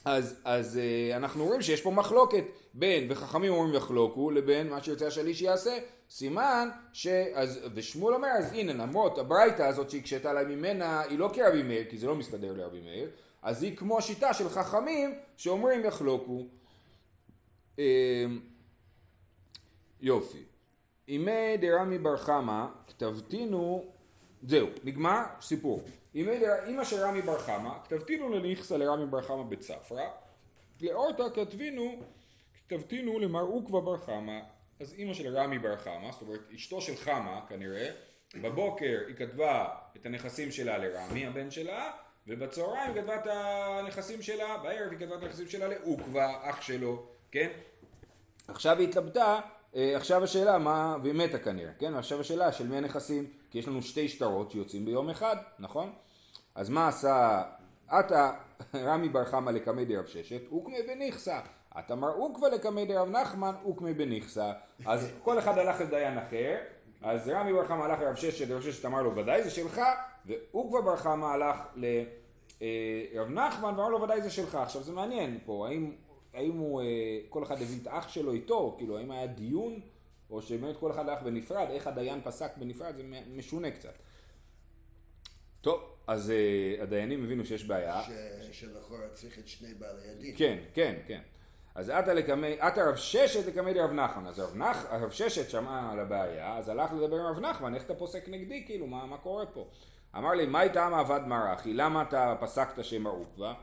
אז, 0.05 0.35
אז 0.45 0.77
אה, 0.77 1.17
אנחנו 1.17 1.45
רואים 1.45 1.61
שיש 1.61 1.81
פה 1.81 1.91
מחלוקת 1.91 2.43
בין, 2.73 3.05
וחכמים 3.09 3.53
אומרים 3.53 3.73
יחלוקו, 3.73 4.31
לבין 4.31 4.69
מה 4.69 4.83
שיוצא 4.83 5.05
השליש 5.05 5.41
יעשה. 5.41 5.77
סימן 6.13 6.69
ש... 6.93 7.07
אז, 7.33 7.59
ושמואל 7.73 8.13
אומר, 8.13 8.27
אז 8.27 8.53
הנה, 8.53 8.73
למרות 8.73 9.17
הברייתא 9.17 9.61
הזאת 9.61 9.89
שהקשתה 9.89 10.29
עליי 10.29 10.45
ממנה, 10.45 11.01
היא 11.01 11.19
לא 11.19 11.29
כרבי 11.33 11.63
מאיר, 11.63 11.83
כי 11.89 11.97
זה 11.97 12.07
לא 12.07 12.15
מסתדר 12.15 12.53
לרבי 12.53 12.81
מאיר, 12.81 13.09
אז 13.41 13.63
היא 13.63 13.77
כמו 13.77 13.97
השיטה 13.97 14.33
של 14.33 14.49
חכמים 14.49 15.19
שאומרים 15.37 15.85
יחלוקו. 15.85 16.45
אמ, 17.79 17.83
יופי. 20.01 20.43
אימי 21.07 21.57
דרמי 21.57 21.97
בר 21.97 22.17
חמא, 22.17 22.65
כתבתינו, 22.87 23.85
זהו, 24.43 24.67
נגמר 24.83 25.21
סיפור. 25.41 25.83
אימא 26.15 26.83
של 26.83 26.99
רמי 26.99 27.21
בר 27.21 27.39
חמא, 27.39 27.69
כתבתינו 27.83 28.29
לנכסה 28.29 28.77
לרמי 28.77 29.05
בר 29.05 29.21
חמא 29.21 29.43
בצפרא, 29.43 30.05
לאורתא 30.81 31.23
כתבינו, 31.33 31.95
כתבתינו 32.67 33.19
למר 33.19 33.41
עוקבא 33.41 33.79
בר 33.79 33.97
חמא, 33.97 34.39
אז 34.83 34.93
אימא 34.97 35.13
של 35.13 35.37
רמי 35.37 35.59
בר 35.59 35.77
חמא, 35.77 36.11
זאת 36.11 36.21
אומרת 36.21 36.39
אשתו 36.55 36.81
של 36.81 36.95
חמא 36.95 37.39
כנראה, 37.49 37.89
בבוקר 38.41 38.99
היא 39.07 39.15
כתבה 39.15 39.69
את 39.97 40.05
הנכסים 40.05 40.51
שלה 40.51 40.77
לרמי 40.77 41.25
הבן 41.25 41.51
שלה, 41.51 41.91
ובצהריים 42.27 42.93
היא 42.93 43.01
כתבה 43.01 43.15
את 43.15 43.27
הנכסים 43.27 44.21
שלה, 44.21 44.57
בערב 44.57 44.91
היא 44.91 44.99
כתבה 44.99 45.15
את 45.15 45.23
הנכסים 45.23 45.49
שלה 45.49 45.67
לעוקבא, 45.67 46.49
אח 46.49 46.61
שלו, 46.61 47.05
כן? 47.31 47.49
עכשיו 48.47 48.79
היא 48.79 48.89
התלבטה, 48.89 49.39
אה, 49.75 49.97
עכשיו 49.97 50.23
השאלה 50.23 50.57
מה, 50.57 50.95
והיא 51.03 51.13
מתה 51.13 51.39
כנראה, 51.39 51.71
כן? 51.79 51.95
עכשיו 51.95 52.19
השאלה 52.19 52.51
של 52.51 52.67
מי 52.67 52.77
הנכסים, 52.77 53.27
כי 53.51 53.59
יש 53.59 53.67
לנו 53.67 53.81
שתי 53.81 54.09
שטרות 54.09 54.51
שיוצאים 54.51 54.85
ביום 54.85 55.09
אחד, 55.09 55.35
נכון? 55.59 55.93
אז 56.55 56.69
מה 56.69 56.87
עשה 56.87 57.43
עתה 57.87 58.31
רמי 58.87 59.09
בר 59.09 59.25
חמא 59.25 59.51
לקמא 59.51 59.83
דרב 59.83 60.05
ששת, 60.05 60.51
וקמא 60.51 60.77
בניכסה. 60.87 61.39
אתה 61.79 61.93
עוקבא 61.93 62.47
לקמי 62.47 62.85
דרב 62.85 63.09
נחמן 63.09 63.55
וקמי 63.69 63.93
בניכסה. 63.93 64.53
אז 64.85 65.11
כל 65.23 65.39
אחד 65.39 65.57
הלך 65.57 65.81
לדיין 65.81 66.17
אחר, 66.17 66.57
אז 67.01 67.29
רמי 67.29 67.53
בר 67.53 67.65
חמא 67.65 67.83
הלך 67.83 67.99
לרב 67.99 68.15
ששת, 68.15 68.51
רב 68.51 68.61
ששת 68.61 68.85
אמר 68.85 69.01
לו 69.01 69.15
ודאי 69.15 69.43
זה 69.43 69.49
שלך, 69.49 69.81
ועוקבא 70.25 70.81
בר 70.81 70.97
חמא 70.97 71.25
הלך 71.25 71.57
לרב 71.75 73.29
נחמן 73.29 73.69
ואמר 73.69 73.89
לו 73.89 74.01
ודאי 74.01 74.21
זה 74.21 74.29
שלך. 74.29 74.55
עכשיו 74.55 74.83
זה 74.83 74.91
מעניין 74.91 75.39
פה, 75.45 75.67
האם, 75.67 75.91
האם 76.33 76.57
הוא, 76.57 76.81
אה, 76.81 77.19
כל 77.29 77.43
אחד 77.43 77.61
הביא 77.61 77.77
את 77.81 77.87
אח 77.87 78.07
שלו 78.07 78.33
איתו, 78.33 78.75
כאילו 78.77 78.97
האם 78.97 79.11
היה 79.11 79.27
דיון, 79.27 79.79
או 80.29 80.41
שבאמת 80.41 80.77
כל 80.77 80.91
אחד 80.91 81.09
הלך 81.09 81.21
בנפרד, 81.21 81.67
איך 81.69 81.87
הדיין 81.87 82.21
פסק 82.23 82.57
בנפרד, 82.57 82.95
זה 82.95 83.03
משונה 83.35 83.71
קצת. 83.71 83.93
טוב, 85.61 85.81
אז 86.07 86.31
uh, 86.31 86.81
הדיינים 86.81 87.23
הבינו 87.23 87.45
שיש 87.45 87.65
בעיה. 87.65 88.01
שלכאורה 88.51 89.07
צריך 89.11 89.39
את 89.39 89.47
שני 89.47 89.73
בעלי 89.73 90.09
הדין. 90.09 90.35
כן, 90.37 90.57
כן, 90.73 90.95
כן. 91.07 91.21
אז 91.75 91.89
עתה 91.89 92.13
לקמי, 92.13 92.55
עתה 92.59 92.89
רב 92.89 92.95
ששת 92.95 93.47
לקמי 93.47 93.73
דרב 93.73 93.91
נחמן. 93.91 94.27
אז 94.27 94.39
רב, 94.39 94.55
נח, 94.55 94.85
רב 94.91 95.11
ששת 95.11 95.49
שמע 95.49 95.91
על 95.91 95.99
הבעיה, 95.99 96.57
אז 96.57 96.69
הלך 96.69 96.91
לדבר 96.93 97.19
עם 97.19 97.25
רב 97.25 97.39
נחמן, 97.39 97.75
איך 97.75 97.83
אתה 97.83 97.93
פוסק 97.93 98.29
נגדי, 98.29 98.63
כאילו, 98.65 98.87
מה, 98.87 99.05
מה 99.05 99.17
קורה 99.17 99.45
פה? 99.45 99.65
אמר 100.17 100.31
לי, 100.31 100.45
מה 100.45 100.61
איתה 100.61 100.89
מעבד 100.89 101.21
מרחי? 101.27 101.73
למה 101.73 102.01
אתה 102.01 102.35
פסקת 102.39 102.83
שם 102.83 103.07
עוקבא? 103.07 103.53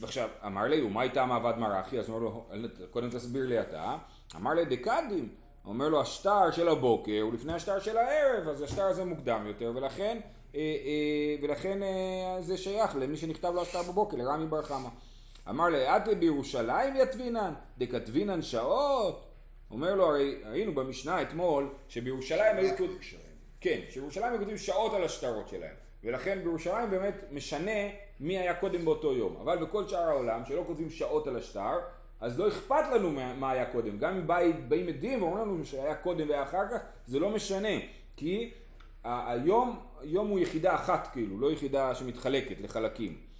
ועכשיו, 0.00 0.28
אמר 0.46 0.62
לי, 0.62 0.82
ומה 0.82 1.02
איתה 1.02 1.26
מעבד 1.26 1.54
מרחי? 1.58 1.98
אז 1.98 2.08
אומר 2.08 2.18
לו, 2.18 2.46
קודם 2.90 3.10
תסביר 3.10 3.46
לי 3.46 3.60
אתה. 3.60 3.96
אמר 4.36 4.54
לי, 4.54 4.64
דקדים. 4.64 5.28
אומר 5.64 5.88
לו, 5.88 6.00
השטר 6.00 6.50
של 6.50 6.68
הבוקר 6.68 7.20
הוא 7.22 7.34
לפני 7.34 7.52
השטר 7.52 7.80
של 7.80 7.96
הערב, 7.96 8.48
אז 8.48 8.62
השטר 8.62 8.84
הזה 8.84 9.04
מוקדם 9.04 9.46
יותר, 9.46 9.72
ולכן 9.74 10.20
אה, 10.54 10.60
אה, 10.60 11.36
ולכן 11.42 11.82
אה, 11.82 12.36
זה 12.40 12.56
שייך 12.56 12.96
למי 12.96 13.16
שנכתב 13.16 13.52
לו 13.54 13.62
השטר 13.62 13.82
בבוקר, 13.82 14.16
לרמי 14.16 14.46
בר 14.46 14.62
חמא. 14.62 14.88
אמר 15.48 15.68
לאתי 15.68 16.14
בירושלים 16.14 16.96
יתבינן, 16.96 17.54
דכתבינן 17.78 18.42
שעות. 18.42 19.24
אומר 19.70 19.94
לו, 19.94 20.06
הרי 20.06 20.42
ראינו 20.44 20.74
במשנה 20.74 21.22
אתמול, 21.22 21.68
שבירושלים 21.88 22.56
היו 22.56 22.76
כותבים... 22.76 22.98
כן, 23.60 23.80
שבירושלים 23.90 24.30
היו 24.30 24.38
כותבים 24.38 24.58
שעות 24.58 24.94
על 24.94 25.04
השטרות 25.04 25.48
שלהם. 25.48 25.74
ולכן 26.04 26.38
בירושלים 26.42 26.90
באמת 26.90 27.24
משנה 27.32 27.70
מי 28.20 28.38
היה 28.38 28.54
קודם 28.54 28.84
באותו 28.84 29.12
יום. 29.12 29.36
אבל 29.36 29.58
בכל 29.58 29.88
שאר 29.88 30.08
העולם, 30.08 30.42
שלא 30.48 30.64
כותבים 30.66 30.90
שעות 30.90 31.26
על 31.26 31.36
השטר, 31.36 31.78
אז 32.20 32.38
לא 32.38 32.48
אכפת 32.48 32.84
לנו 32.94 33.10
מה 33.36 33.50
היה 33.50 33.66
קודם. 33.66 33.98
גם 33.98 34.14
אם 34.14 34.26
באים 34.68 34.88
עדים 34.88 35.22
ואומרים 35.22 35.48
לנו 35.48 35.64
שהיה 35.64 35.94
קודם 35.94 36.28
והיה 36.28 36.42
אחר 36.42 36.68
כך, 36.70 36.78
זה 37.06 37.18
לא 37.18 37.30
משנה. 37.30 37.78
כי 38.16 38.50
היום, 39.04 39.80
היום 40.00 40.28
הוא 40.28 40.38
יחידה 40.38 40.74
אחת 40.74 41.08
כאילו, 41.12 41.40
לא 41.40 41.52
יחידה 41.52 41.94
שמתחלקת 41.94 42.60
לחלקים. 42.60 43.33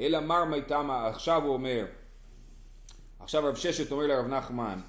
אלא 0.00 0.20
מר 0.20 0.44
מיתמה, 0.44 1.06
עכשיו 1.06 1.42
הוא 1.42 1.52
אומר, 1.52 1.86
עכשיו 3.20 3.44
רב 3.44 3.54
ששת 3.54 3.92
אומר 3.92 4.06
לרב 4.06 4.26
נחמן, 4.26 4.80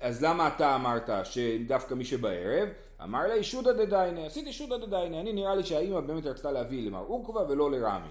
אז 0.00 0.24
למה 0.24 0.48
אתה 0.48 0.74
אמרת 0.74 1.10
שדווקא 1.24 1.94
מי 1.94 2.04
שבערב? 2.04 2.68
אמר 3.02 3.26
לה 3.26 3.42
שודא 3.42 3.72
דדיינה, 3.72 4.26
עשיתי 4.26 4.52
שודא 4.52 4.76
דדיינה, 4.76 5.20
אני 5.20 5.32
נראה 5.32 5.54
לי 5.54 5.64
שהאימא 5.64 6.00
באמת 6.00 6.26
רצתה 6.26 6.52
להביא 6.52 6.86
למר 6.86 7.04
עוקבא 7.06 7.38
ולא 7.38 7.70
לרמי. 7.70 8.08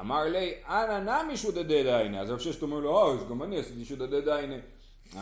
אמר 0.00 0.24
לי, 0.24 0.54
אנא 0.66 1.22
נמי 1.22 1.36
שודא 1.36 1.62
דדיינה, 1.62 2.20
אז 2.20 2.30
רב 2.30 2.38
ששת 2.38 2.62
אומר 2.62 2.78
לו, 2.78 2.98
אה, 2.98 3.12
אז 3.12 3.28
גם 3.30 3.42
אני 3.42 3.58
עשיתי 3.58 3.84
שודא 3.84 4.06
דדיינה. 4.06 4.56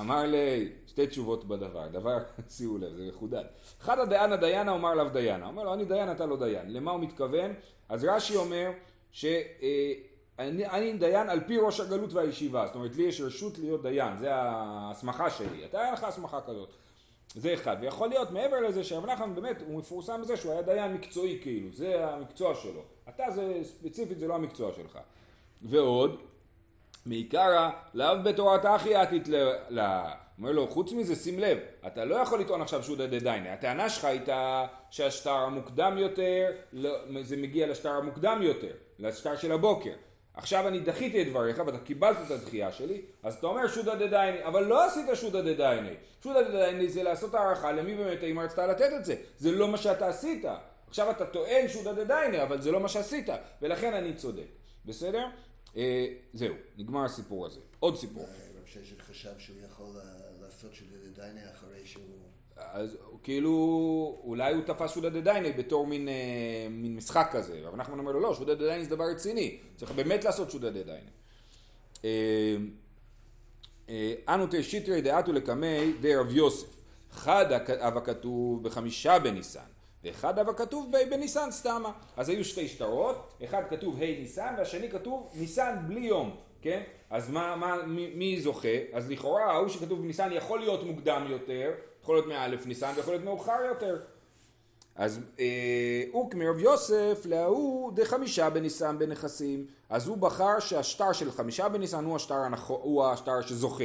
אמר 0.01 0.23
לי, 0.23 0.69
שתי 0.87 1.07
תשובות 1.07 1.45
בדבר, 1.45 1.89
דבר, 1.89 2.19
שימו 2.57 2.79
לב, 2.79 2.97
זה 2.97 3.09
מחודד. 3.09 3.45
אחד 3.81 3.99
הדיינה 3.99 4.37
דיינה 4.37 4.73
אומר 4.73 4.95
לאו 4.95 5.09
דיינה, 5.09 5.47
אומר 5.47 5.63
לו, 5.63 5.75
אני 5.75 5.85
דיין, 5.85 6.11
אתה 6.11 6.27
לא 6.27 6.37
דיין. 6.37 6.73
למה 6.73 6.91
הוא 6.91 7.01
מתכוון? 7.01 7.53
אז 7.89 8.05
רש"י 8.05 8.37
אומר, 8.37 8.71
שאני 9.13 9.35
אה, 9.63 9.93
דיין 10.99 11.31
על 11.31 11.41
פי 11.47 11.59
ראש 11.59 11.81
הגלות 11.81 12.13
והישיבה, 12.13 12.67
זאת 12.67 12.75
אומרת, 12.75 12.97
לי 12.97 13.03
יש 13.03 13.21
רשות 13.21 13.59
להיות 13.59 13.83
דיין, 13.83 14.17
זה 14.17 14.35
ההסמכה 14.35 15.31
שלי, 15.31 15.65
אתה 15.65 15.85
אין 15.85 15.93
לך 15.93 16.05
הסמכה 16.05 16.41
כזאת. 16.41 16.69
זה 17.35 17.55
אחד, 17.55 17.77
ויכול 17.81 18.09
להיות 18.09 18.31
מעבר 18.31 18.61
לזה 18.61 18.85
שרב 18.85 19.07
נחמן 19.07 19.35
באמת, 19.35 19.63
הוא 19.67 19.79
מפורסם 19.79 20.21
בזה 20.21 20.37
שהוא 20.37 20.53
היה 20.53 20.63
דיין 20.63 20.93
מקצועי 20.93 21.39
כאילו, 21.43 21.69
זה 21.73 22.09
המקצוע 22.09 22.55
שלו. 22.55 22.83
אתה 23.09 23.25
זה, 23.35 23.61
ספציפית 23.65 24.19
זה 24.19 24.29
לא 24.29 24.35
המקצוע 24.35 24.73
שלך. 24.77 24.99
ועוד, 25.63 26.21
מעיקרא 27.07 27.71
לאו 27.95 28.23
בתורת 28.25 28.65
אחי 28.65 28.95
עתית 28.95 29.29
לה. 29.69 30.13
אומר 30.39 30.53
לו, 30.53 30.69
חוץ 30.71 30.93
מזה 30.93 31.17
שים 31.17 31.39
לב, 31.39 31.59
אתה 31.87 32.05
לא 32.05 32.15
יכול 32.15 32.41
לטעון 32.41 32.63
עכשיו 32.63 32.83
שהוא 32.83 32.97
דדיינה, 32.97 33.53
הטענה 33.53 33.89
שלך 33.89 34.05
הייתה 34.05 34.67
שהשטר 34.91 35.31
המוקדם 35.31 35.99
יותר, 35.99 36.51
לא, 36.73 37.23
זה 37.23 37.37
מגיע 37.37 37.67
לשטר 37.67 37.91
המוקדם 37.91 38.39
יותר, 38.43 38.73
לשטר 38.99 39.37
של 39.37 39.53
הבוקר. 39.53 39.93
עכשיו 40.41 40.69
אני 40.69 40.81
דחיתי 40.81 41.23
את 41.23 41.27
דבריך 41.29 41.63
ואתה 41.67 41.79
קיבלת 41.79 42.17
את 42.27 42.31
הדחייה 42.31 42.73
שלי, 42.73 43.03
אז 43.23 43.35
אתה 43.35 43.47
אומר 43.47 43.69
שודא 43.69 43.95
דדייני, 43.95 44.45
אבל 44.45 44.65
לא 44.65 44.87
עשית 44.87 45.07
שודא 45.15 45.41
דדייני. 45.41 45.95
שודא 46.25 46.43
דדייני 46.43 46.89
זה 46.89 47.03
לעשות 47.03 47.35
הערכה 47.35 47.73
למי 47.73 47.95
באמת 47.95 48.23
האמא 48.23 48.41
רצתה 48.41 48.67
לתת 48.67 48.91
את 48.97 49.05
זה, 49.05 49.15
זה 49.39 49.53
לא 49.53 49.69
מה 49.69 49.77
שאתה 49.77 50.09
עשית. 50.09 50.45
עכשיו 50.89 51.11
אתה 51.11 51.27
טוען 51.27 51.69
שודא 51.69 51.93
דדייני, 51.93 52.43
אבל 52.43 52.61
זה 52.61 52.73
לא 52.73 52.81
מה 52.81 52.89
שעשית, 52.89 53.29
ולכן 53.63 53.95
אני 53.95 54.15
צודק. 54.15 54.47
בסדר? 54.85 55.27
אה, 55.77 56.07
זהו, 56.33 56.55
נגמר 56.79 57.05
הסיפור 57.05 57.47
הזה. 57.47 57.61
עוד 57.81 57.97
סיפור. 57.97 58.25
רב 58.25 58.67
ששת 58.67 59.01
חשב 59.01 59.39
שהוא 59.39 59.57
יכול 59.71 59.87
לעשות 60.43 60.75
שודא 60.75 60.97
דדייני 61.13 61.41
אחרי 61.51 61.87
שהוא... 61.87 62.05
אז 62.73 62.97
כאילו, 63.23 64.21
אולי 64.25 64.55
הוא 64.55 64.62
תפס 64.62 64.95
שודא 64.95 65.09
דדייני 65.09 65.52
בתור 65.52 65.87
מין, 65.87 66.09
אה, 66.09 66.14
מין 66.71 66.97
משחק 66.97 67.29
כזה, 67.33 67.61
אבל 67.69 67.75
אנחנו 67.75 67.99
אומר 67.99 68.12
לו 68.12 68.21
לא, 68.21 68.35
שודא 68.35 68.55
דדייני 68.55 68.85
זה 68.85 68.90
דבר 68.90 69.05
רציני, 69.05 69.59
צריך 69.76 69.93
באמת 69.93 70.25
לעשות 70.25 70.50
שודא 70.50 70.71
דדייני. 70.71 71.11
אה, 72.05 72.57
אה, 73.88 74.14
אנו 74.29 74.47
תשיטרי 74.50 75.00
דעתו 75.00 75.33
לקמי 75.33 75.93
די 76.00 76.17
רב 76.17 76.31
יוסף, 76.31 76.81
חד 77.11 77.52
אב 77.79 77.97
הכתוב 77.97 78.62
בחמישה 78.62 79.19
בניסן, 79.19 79.61
ואחד 80.05 80.38
אב 80.38 80.49
הכתוב 80.49 80.93
בניסן 81.11 81.50
סתמה. 81.50 81.93
אז 82.17 82.29
היו 82.29 82.45
שתי 82.45 82.69
שטרות, 82.69 83.35
אחד 83.45 83.62
כתוב 83.71 83.97
ה' 84.02 84.21
ניסן 84.21 84.55
והשני 84.59 84.90
כתוב 84.90 85.31
ניסן 85.35 85.76
בלי 85.87 86.00
יום, 86.00 86.37
כן? 86.62 86.83
אז 87.11 87.31
מה, 87.31 87.57
מה, 87.57 87.83
מי, 87.87 88.12
מי 88.14 88.40
זוכה? 88.40 88.69
אז 88.93 89.11
לכאורה 89.11 89.52
ההוא 89.52 89.69
שכתוב 89.69 90.02
בניסן 90.02 90.33
יכול 90.33 90.61
להיות 90.61 90.83
מוקדם 90.83 91.26
יותר, 91.31 91.71
יכול 92.02 92.14
להיות 92.14 92.26
מאלף 92.26 92.66
ניסן 92.66 92.92
ויכול 92.97 93.12
להיות 93.12 93.25
מאוחר 93.25 93.61
יותר. 93.69 93.97
אז 94.95 95.21
אה, 95.38 96.04
אוק 96.12 96.35
מרב 96.35 96.59
יוסף 96.59 97.23
להוא 97.25 97.92
דחמישה 97.95 98.50
בניסן 98.50 98.99
בנכסים, 98.99 99.66
אז 99.90 100.09
הוא 100.09 100.19
בחר 100.19 100.61
שהשטר 100.61 101.12
של 101.12 101.33
חמישה 101.33 101.69
בניסן 101.69 102.04
הוא 102.04 102.16
השטר. 102.16 102.42
הוא 102.69 103.04
השטר 103.04 103.40
שזוכה. 103.40 103.85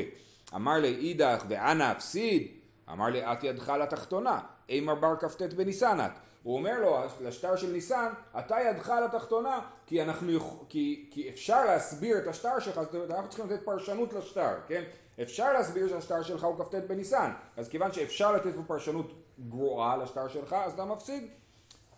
אמר 0.55 0.73
לי 0.73 0.95
אידך 0.95 1.43
ואנא 1.47 1.91
אפסיד, 1.91 2.47
אמר 2.91 3.05
לי 3.05 3.23
את 3.23 3.43
ידך 3.43 3.69
לתחתונה, 3.69 4.39
אימר 4.69 4.95
בר 4.95 5.15
כ"ט 5.15 5.41
בניסן 5.41 5.99
את. 6.05 6.11
הוא 6.43 6.57
אומר 6.57 6.79
לו 6.79 6.97
לשטר 7.21 7.55
של 7.55 7.71
ניסן, 7.71 8.09
אתה 8.39 8.55
ידך 8.69 8.93
לתחתונה, 9.05 9.59
כי, 9.85 10.01
אנחנו, 10.01 10.39
כי, 10.69 11.09
כי 11.11 11.29
אפשר 11.29 11.65
להסביר 11.65 12.17
את 12.17 12.27
השטר 12.27 12.59
שלך, 12.59 12.77
אז 12.77 12.87
אנחנו 13.09 13.29
צריכים 13.29 13.49
לתת 13.49 13.65
פרשנות 13.65 14.13
לשטר, 14.13 14.53
כן? 14.67 14.83
אפשר 15.21 15.53
להסביר 15.53 15.87
שהשטר 15.87 16.23
שלך 16.23 16.43
הוא 16.43 16.65
כ"ט 16.65 16.75
בניסן, 16.75 17.31
אז 17.57 17.69
כיוון 17.69 17.91
שאפשר 17.91 18.31
לתת 18.31 18.55
פה 18.55 18.63
פרשנות 18.67 19.13
גרועה 19.49 19.97
לשטר 19.97 20.27
שלך, 20.27 20.53
אז 20.53 20.73
אתה 20.73 20.85
מפסיד. 20.85 21.27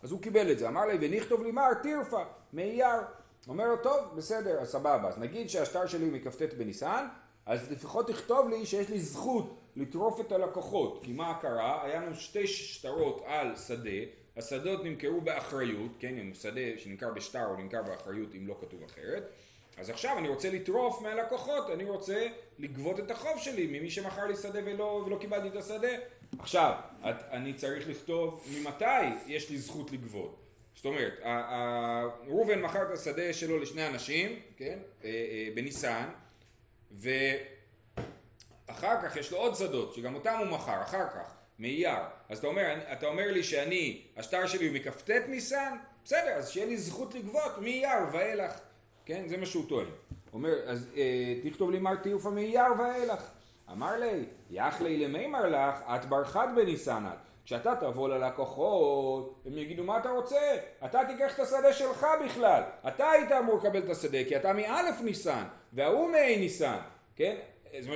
אז 0.03 0.11
הוא 0.11 0.21
קיבל 0.21 0.51
את 0.51 0.59
זה, 0.59 0.67
אמר 0.67 0.85
לי, 0.85 0.97
ונכתוב 1.01 1.43
לי 1.43 1.51
מר 1.51 1.73
טירפה, 1.81 2.23
מאייר. 2.53 3.01
אומר 3.47 3.67
לו, 3.67 3.77
טוב, 3.77 3.97
בסדר, 4.15 4.59
אז 4.59 4.69
סבבה, 4.69 5.07
אז 5.07 5.17
נגיד 5.17 5.49
שהשטר 5.49 5.85
שלי 5.85 6.09
מכ"ט 6.09 6.53
בניסן, 6.57 7.07
אז 7.45 7.71
לפחות 7.71 8.07
תכתוב 8.07 8.49
לי 8.49 8.65
שיש 8.65 8.89
לי 8.89 8.99
זכות 8.99 9.57
לטרוף 9.75 10.19
את 10.19 10.31
הלקוחות, 10.31 10.99
כי 11.03 11.13
מה 11.13 11.37
קרה? 11.41 11.83
היה 11.83 12.01
לנו 12.01 12.15
שתי 12.15 12.47
שטרות 12.47 13.21
על 13.25 13.55
שדה, 13.55 13.89
השדות 14.37 14.83
נמכרו 14.83 15.21
באחריות, 15.21 15.91
כן, 15.99 16.17
אם 16.17 16.33
שדה 16.33 16.61
שנמכר 16.77 17.13
בשטר 17.13 17.45
הוא 17.45 17.57
נמכר 17.57 17.83
באחריות 17.83 18.35
אם 18.35 18.47
לא 18.47 18.57
כתוב 18.61 18.83
אחרת, 18.83 19.23
אז 19.77 19.89
עכשיו 19.89 20.17
אני 20.17 20.27
רוצה 20.27 20.49
לטרוף 20.49 21.01
מהלקוחות, 21.01 21.69
אני 21.69 21.83
רוצה 21.83 22.27
לגבות 22.59 22.99
את 22.99 23.11
החוב 23.11 23.39
שלי 23.39 23.67
ממי 23.67 23.89
שמכר 23.89 24.25
לי 24.25 24.35
שדה 24.35 24.59
ולא, 24.65 25.03
ולא 25.05 25.17
קיבלתי 25.17 25.47
את 25.47 25.55
השדה. 25.55 25.91
עכשיו, 26.39 26.73
את, 27.09 27.15
אני 27.31 27.53
צריך 27.53 27.89
לכתוב 27.89 28.45
ממתי 28.53 28.85
יש 29.27 29.49
לי 29.49 29.57
זכות 29.57 29.91
לגבות. 29.91 30.43
זאת 30.75 30.85
אומרת, 30.85 31.19
ראובן 32.27 32.61
מכר 32.61 32.81
את 32.81 32.91
השדה 32.91 33.33
שלו 33.33 33.59
לשני 33.59 33.87
אנשים, 33.87 34.39
כן, 34.57 34.79
אה, 35.03 35.09
אה, 35.09 35.49
בניסן, 35.55 36.05
ואחר 36.91 37.11
כך 39.01 39.15
יש 39.15 39.31
לו 39.31 39.37
עוד 39.37 39.55
שדות, 39.55 39.93
שגם 39.93 40.15
אותם 40.15 40.35
הוא 40.39 40.47
מכר, 40.47 40.81
אחר 40.81 41.09
כך, 41.09 41.33
מאייר. 41.59 41.97
אז 42.29 42.37
אתה 42.37 42.47
אומר, 42.47 42.75
אתה 42.91 43.07
אומר 43.07 43.31
לי 43.31 43.43
שאני, 43.43 44.01
השטר 44.17 44.47
שלי 44.47 44.67
הוא 44.67 44.75
מכ"ט 44.75 45.09
ניסן, 45.09 45.77
בסדר, 46.03 46.33
אז 46.33 46.49
שיהיה 46.49 46.65
לי 46.65 46.77
זכות 46.77 47.15
לגבות 47.15 47.57
מאייר 47.61 47.99
ואילך. 48.13 48.66
כן? 49.07 49.27
זה 49.27 49.37
מה 49.37 49.45
שהוא 49.45 49.65
טוען. 49.69 49.87
אומר, 50.33 50.53
אז 50.65 50.91
אה, 50.97 51.49
תכתוב 51.49 51.71
לי 51.71 51.79
מר 51.79 51.95
תיופה 51.95 52.29
מאייר 52.29 52.65
ואילך. 52.79 53.31
אמר 53.71 53.99
לי, 53.99 54.25
יח 54.49 54.81
לי 54.81 54.97
למימר 54.97 55.49
לך, 55.49 55.81
את 55.95 56.05
בר 56.05 56.23
חד 56.25 56.47
בניסנת. 56.55 57.17
כשאתה 57.45 57.75
תבוא 57.79 58.09
ללקוחות, 58.09 59.43
הם 59.45 59.57
יגידו 59.57 59.83
מה 59.83 59.97
אתה 59.97 60.09
רוצה? 60.09 60.57
אתה 60.85 60.99
תיקח 61.07 61.35
את 61.35 61.39
השדה 61.39 61.73
שלך 61.73 62.07
בכלל. 62.25 62.61
אתה 62.87 63.09
היית 63.09 63.31
אמור 63.31 63.57
לקבל 63.57 63.79
את 63.79 63.89
השדה 63.89 64.17
כי 64.27 64.35
אתה 64.35 64.53
מאלף 64.53 65.01
ניסן, 65.01 65.43
וההוא 65.73 66.11
מאי 66.11 66.37
ניסן, 66.39 66.77
כן? 67.15 67.35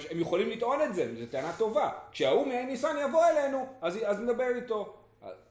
הם 0.09 0.19
יכולים 0.19 0.49
לטעון 0.49 0.81
את 0.81 0.93
זה, 0.93 1.15
זו 1.19 1.25
טענה 1.31 1.51
טובה. 1.57 1.89
כשההוא 2.11 2.47
מעין 2.47 2.67
ניסן 2.67 2.95
יבוא 3.07 3.25
אלינו, 3.25 3.65
אז, 3.81 3.99
אז 4.05 4.19
נדבר 4.19 4.47
איתו. 4.55 4.93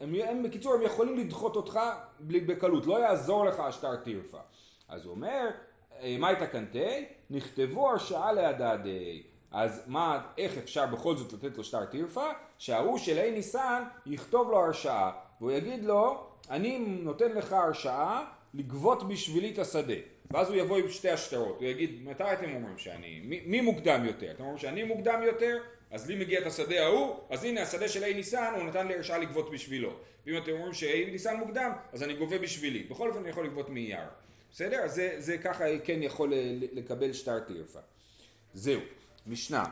הם, 0.00 0.14
הם, 0.14 0.42
בקיצור, 0.42 0.74
הם 0.74 0.82
יכולים 0.82 1.18
לדחות 1.18 1.56
אותך 1.56 1.80
בקלות, 2.20 2.86
לא 2.86 3.00
יעזור 3.00 3.44
לך 3.44 3.60
השטר 3.60 3.96
טירפה. 3.96 4.38
אז 4.90 5.04
הוא 5.04 5.14
אומר, 5.14 5.48
אה, 6.02 6.16
מה 6.18 6.28
הייתה 6.28 6.46
קנטי? 6.46 7.04
נכתבו 7.30 7.90
הרשאה 7.90 8.32
להדדי. 8.32 9.22
אז 9.52 9.82
מה, 9.86 10.22
איך 10.38 10.58
אפשר 10.58 10.86
בכל 10.86 11.16
זאת 11.16 11.32
לתת 11.32 11.58
לו 11.58 11.64
שטר 11.64 11.84
טירפה? 11.84 12.28
שההוא 12.58 12.98
של 12.98 13.18
ה' 13.18 13.30
ניסן 13.30 13.82
יכתוב 14.06 14.50
לו 14.50 14.58
הרשאה, 14.58 15.10
והוא 15.40 15.52
יגיד 15.52 15.84
לו, 15.84 16.26
אני 16.50 16.78
נותן 16.78 17.32
לך 17.32 17.52
הרשאה 17.52 18.24
לגבות 18.54 19.08
בשבילי 19.08 19.50
את 19.50 19.58
השדה. 19.58 19.94
ואז 20.30 20.48
הוא 20.48 20.56
יבוא 20.56 20.78
עם 20.78 20.88
שתי 20.88 21.10
השטרות, 21.10 21.60
הוא 21.60 21.68
יגיד, 21.68 22.00
מתי 22.04 22.32
אתם 22.32 22.54
אומרים 22.54 22.78
שאני, 22.78 23.20
מי, 23.24 23.42
מי 23.46 23.60
מוקדם 23.60 24.04
יותר? 24.04 24.30
אתם 24.30 24.42
אומרים 24.42 24.58
שאני 24.58 24.82
מוקדם 24.82 25.20
יותר? 25.22 25.58
אז 25.90 26.08
לי 26.08 26.16
מגיע 26.16 26.40
את 26.40 26.46
השדה 26.46 26.84
ההוא, 26.84 27.16
אז 27.30 27.44
הנה 27.44 27.62
השדה 27.62 27.88
של 27.88 28.04
ה' 28.04 28.14
ניסן, 28.14 28.52
הוא 28.56 28.64
נתן 28.64 28.86
לי 28.86 28.94
הרשאה 28.94 29.18
לגבות 29.18 29.50
בשבילו. 29.50 29.90
ואם 30.26 30.36
אתם 30.36 30.52
אומרים 30.52 30.72
שה' 30.72 31.10
ניסן 31.10 31.36
מוקדם, 31.36 31.72
אז 31.92 32.02
אני 32.02 32.14
גובה 32.14 32.38
בשבילי. 32.38 32.82
בכל 32.82 33.08
אופן 33.08 33.20
אני 33.20 33.28
יכול 33.28 33.44
לגבות 33.44 33.70
מאייר. 33.70 34.08
בסדר? 34.52 34.82
זה, 34.86 35.14
זה 35.18 35.38
ככה 35.38 35.64
כן 35.84 36.02
יכול 36.02 36.32
לקבל 36.72 37.12
שטר 37.12 37.40
טירפה. 37.40 37.78
זהו, 38.54 38.80
משנה. 39.26 39.64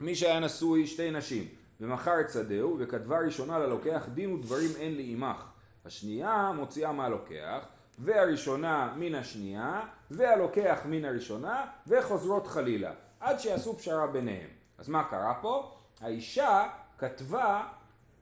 מי 0.00 0.14
שהיה 0.14 0.40
נשוי 0.40 0.86
שתי 0.86 1.10
נשים 1.10 1.48
ומכר 1.80 2.20
את 2.20 2.30
שדהו 2.30 2.76
וכתבה 2.80 3.18
ראשונה 3.18 3.58
ללוקח 3.58 4.08
דין 4.14 4.32
ודברים 4.32 4.70
אין 4.78 4.96
לי 4.96 5.12
עמך. 5.12 5.44
השנייה 5.84 6.52
מוציאה 6.56 6.92
מהלוקח 6.92 7.66
והראשונה 7.98 8.94
מן 8.96 9.14
השנייה 9.14 9.80
והלוקח 10.10 10.80
מן 10.84 11.04
הראשונה 11.04 11.64
וחוזרות 11.86 12.46
חלילה 12.46 12.92
עד 13.20 13.40
שיעשו 13.40 13.78
פשרה 13.78 14.06
ביניהם. 14.06 14.48
אז 14.78 14.88
מה 14.88 15.04
קרה 15.04 15.34
פה? 15.42 15.76
האישה 16.00 16.68
כתבה, 16.98 17.68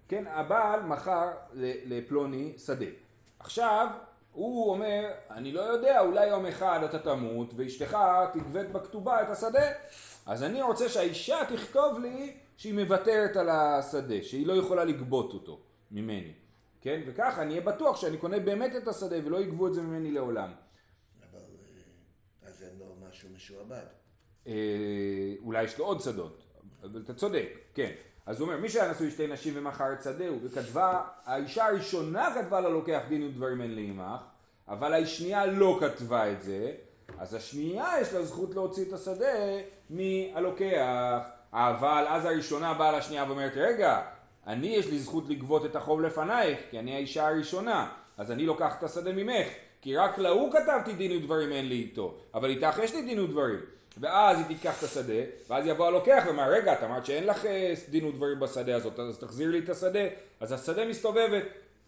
כן, 0.09 0.25
הבעל 0.27 0.83
מכר 0.83 1.29
לפלוני 1.87 2.53
שדה. 2.59 2.87
עכשיו 3.39 3.89
הוא 4.33 4.71
אומר, 4.71 5.11
אני 5.31 5.53
לא 5.53 5.61
יודע, 5.61 6.01
אולי 6.01 6.27
יום 6.27 6.47
אחד 6.47 6.81
אתה 6.85 6.99
תמות 6.99 7.53
ואשתך 7.57 7.99
תגבית 8.33 8.73
בכתובה 8.73 9.23
את 9.23 9.29
השדה. 9.31 9.73
אז 10.27 10.43
אני 10.43 10.63
רוצה 10.63 10.89
שהאישה 10.89 11.39
תכתוב 11.49 11.99
לי 11.99 12.37
שהיא 12.57 12.75
מוותרת 12.75 13.37
על 13.37 13.49
השדה, 13.49 14.23
שהיא 14.23 14.47
לא 14.47 14.53
יכולה 14.53 14.85
לגבות 14.85 15.33
אותו 15.33 15.61
ממני. 15.91 16.33
כן? 16.81 17.01
וככה 17.07 17.43
אני 17.43 17.51
אהיה 17.51 17.61
בטוח 17.61 17.97
שאני 17.97 18.17
קונה 18.17 18.41
באמת 18.41 18.77
את 18.77 18.89
השדה 18.89 19.17
ולא 19.25 19.41
יגבו 19.41 19.67
את 19.69 19.75
זה 19.75 19.83
ממני 19.83 20.11
לעולם. 20.11 20.53
אבל 21.31 21.39
אה, 21.39 22.49
אז 22.49 22.63
אין 22.63 22.79
לו 22.79 22.95
משהו 23.09 23.29
משועבד. 23.35 23.87
אה, 24.47 24.53
אולי 25.43 25.63
יש 25.63 25.79
לו 25.79 25.85
עוד 25.85 26.01
שדות, 26.01 26.43
אבל 26.83 27.03
אתה 27.03 27.15
צודק, 27.15 27.49
כן. 27.75 27.93
אז 28.27 28.41
הוא 28.41 28.49
אומר, 28.49 28.61
מי 28.61 28.69
שהיה 28.69 28.91
נשוי 28.91 29.11
שתי 29.11 29.27
נשים 29.27 29.55
ומכר 29.57 29.93
את 29.93 30.03
שדהו, 30.03 30.39
וכתבה, 30.45 31.03
האישה 31.25 31.67
הראשונה 31.67 32.35
כתבה 32.35 32.61
ללוקח 32.61 33.01
דין 33.09 33.23
ודברים 33.23 33.61
אין 33.61 33.75
לי 33.75 33.87
עמך, 33.91 34.21
אבל 34.69 35.03
השנייה 35.03 35.47
לא 35.47 35.79
כתבה 35.81 36.33
את 36.33 36.43
זה, 36.43 36.73
אז 37.19 37.35
השנייה 37.35 37.87
יש 38.01 38.13
לה 38.13 38.25
זכות 38.25 38.55
להוציא 38.55 38.85
את 38.89 38.93
השדה 38.93 39.27
מהלוקח, 39.91 41.19
אבל 41.53 42.05
אז 42.09 42.25
הראשונה 42.25 42.75
באה 42.75 42.99
לשנייה 42.99 43.25
ואומרת, 43.29 43.53
רגע, 43.57 44.03
אני 44.47 44.67
יש 44.67 44.87
לי 44.87 44.99
זכות 44.99 45.29
לגבות 45.29 45.65
את 45.65 45.77
החוב 45.77 46.01
לפנייך, 46.01 46.59
כי 46.71 46.79
אני 46.79 46.95
האישה 46.95 47.29
הראשונה, 47.29 47.89
אז 48.19 48.31
אני 48.31 48.47
לוקח 48.47 48.75
את 48.79 48.83
השדה 48.83 49.13
ממך, 49.13 49.47
כי 49.83 49.97
רק 49.97 50.19
להוא 50.19 50.53
כתבתי 50.53 50.93
דין 50.93 51.17
ודברים 51.17 51.53
אין 51.53 51.69
לי 51.69 51.75
איתו, 51.75 52.19
אבל 52.35 52.51
איתך 52.51 52.79
יש 52.83 52.95
לי 52.95 53.03
דין 53.03 53.19
ודברים. 53.19 53.61
ואז 53.99 54.39
היא 54.39 54.47
תיקח 54.47 54.79
את 54.79 54.83
השדה, 54.83 55.23
ואז 55.49 55.67
יבוא 55.67 55.87
הלוקח 55.87 56.23
ואומר, 56.27 56.51
רגע, 56.51 56.73
את 56.73 56.83
אמרת 56.83 57.07
שאין 57.07 57.27
לך 57.27 57.47
אה, 57.47 57.75
דין 57.89 58.05
ודברים 58.05 58.41
בשדה 58.41 58.77
הזאת, 58.77 58.99
אז 58.99 59.19
תחזיר 59.19 59.51
לי 59.51 59.59
את 59.59 59.69
השדה. 59.69 60.09
אז 60.41 60.53
השדה 60.53 60.87
מסתובבת. 60.87 61.43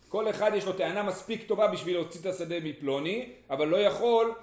כל 0.08 0.30
אחד 0.30 0.50
יש 0.54 0.66
לו 0.66 0.72
טענה 0.72 1.02
מספיק 1.02 1.48
טובה 1.48 1.66
בשביל 1.66 1.96
להוציא 1.96 2.20
את 2.20 2.26
השדה 2.26 2.54
מפלוני, 2.62 3.32
אבל 3.50 3.68
לא 3.68 3.76
יכול 3.76 4.34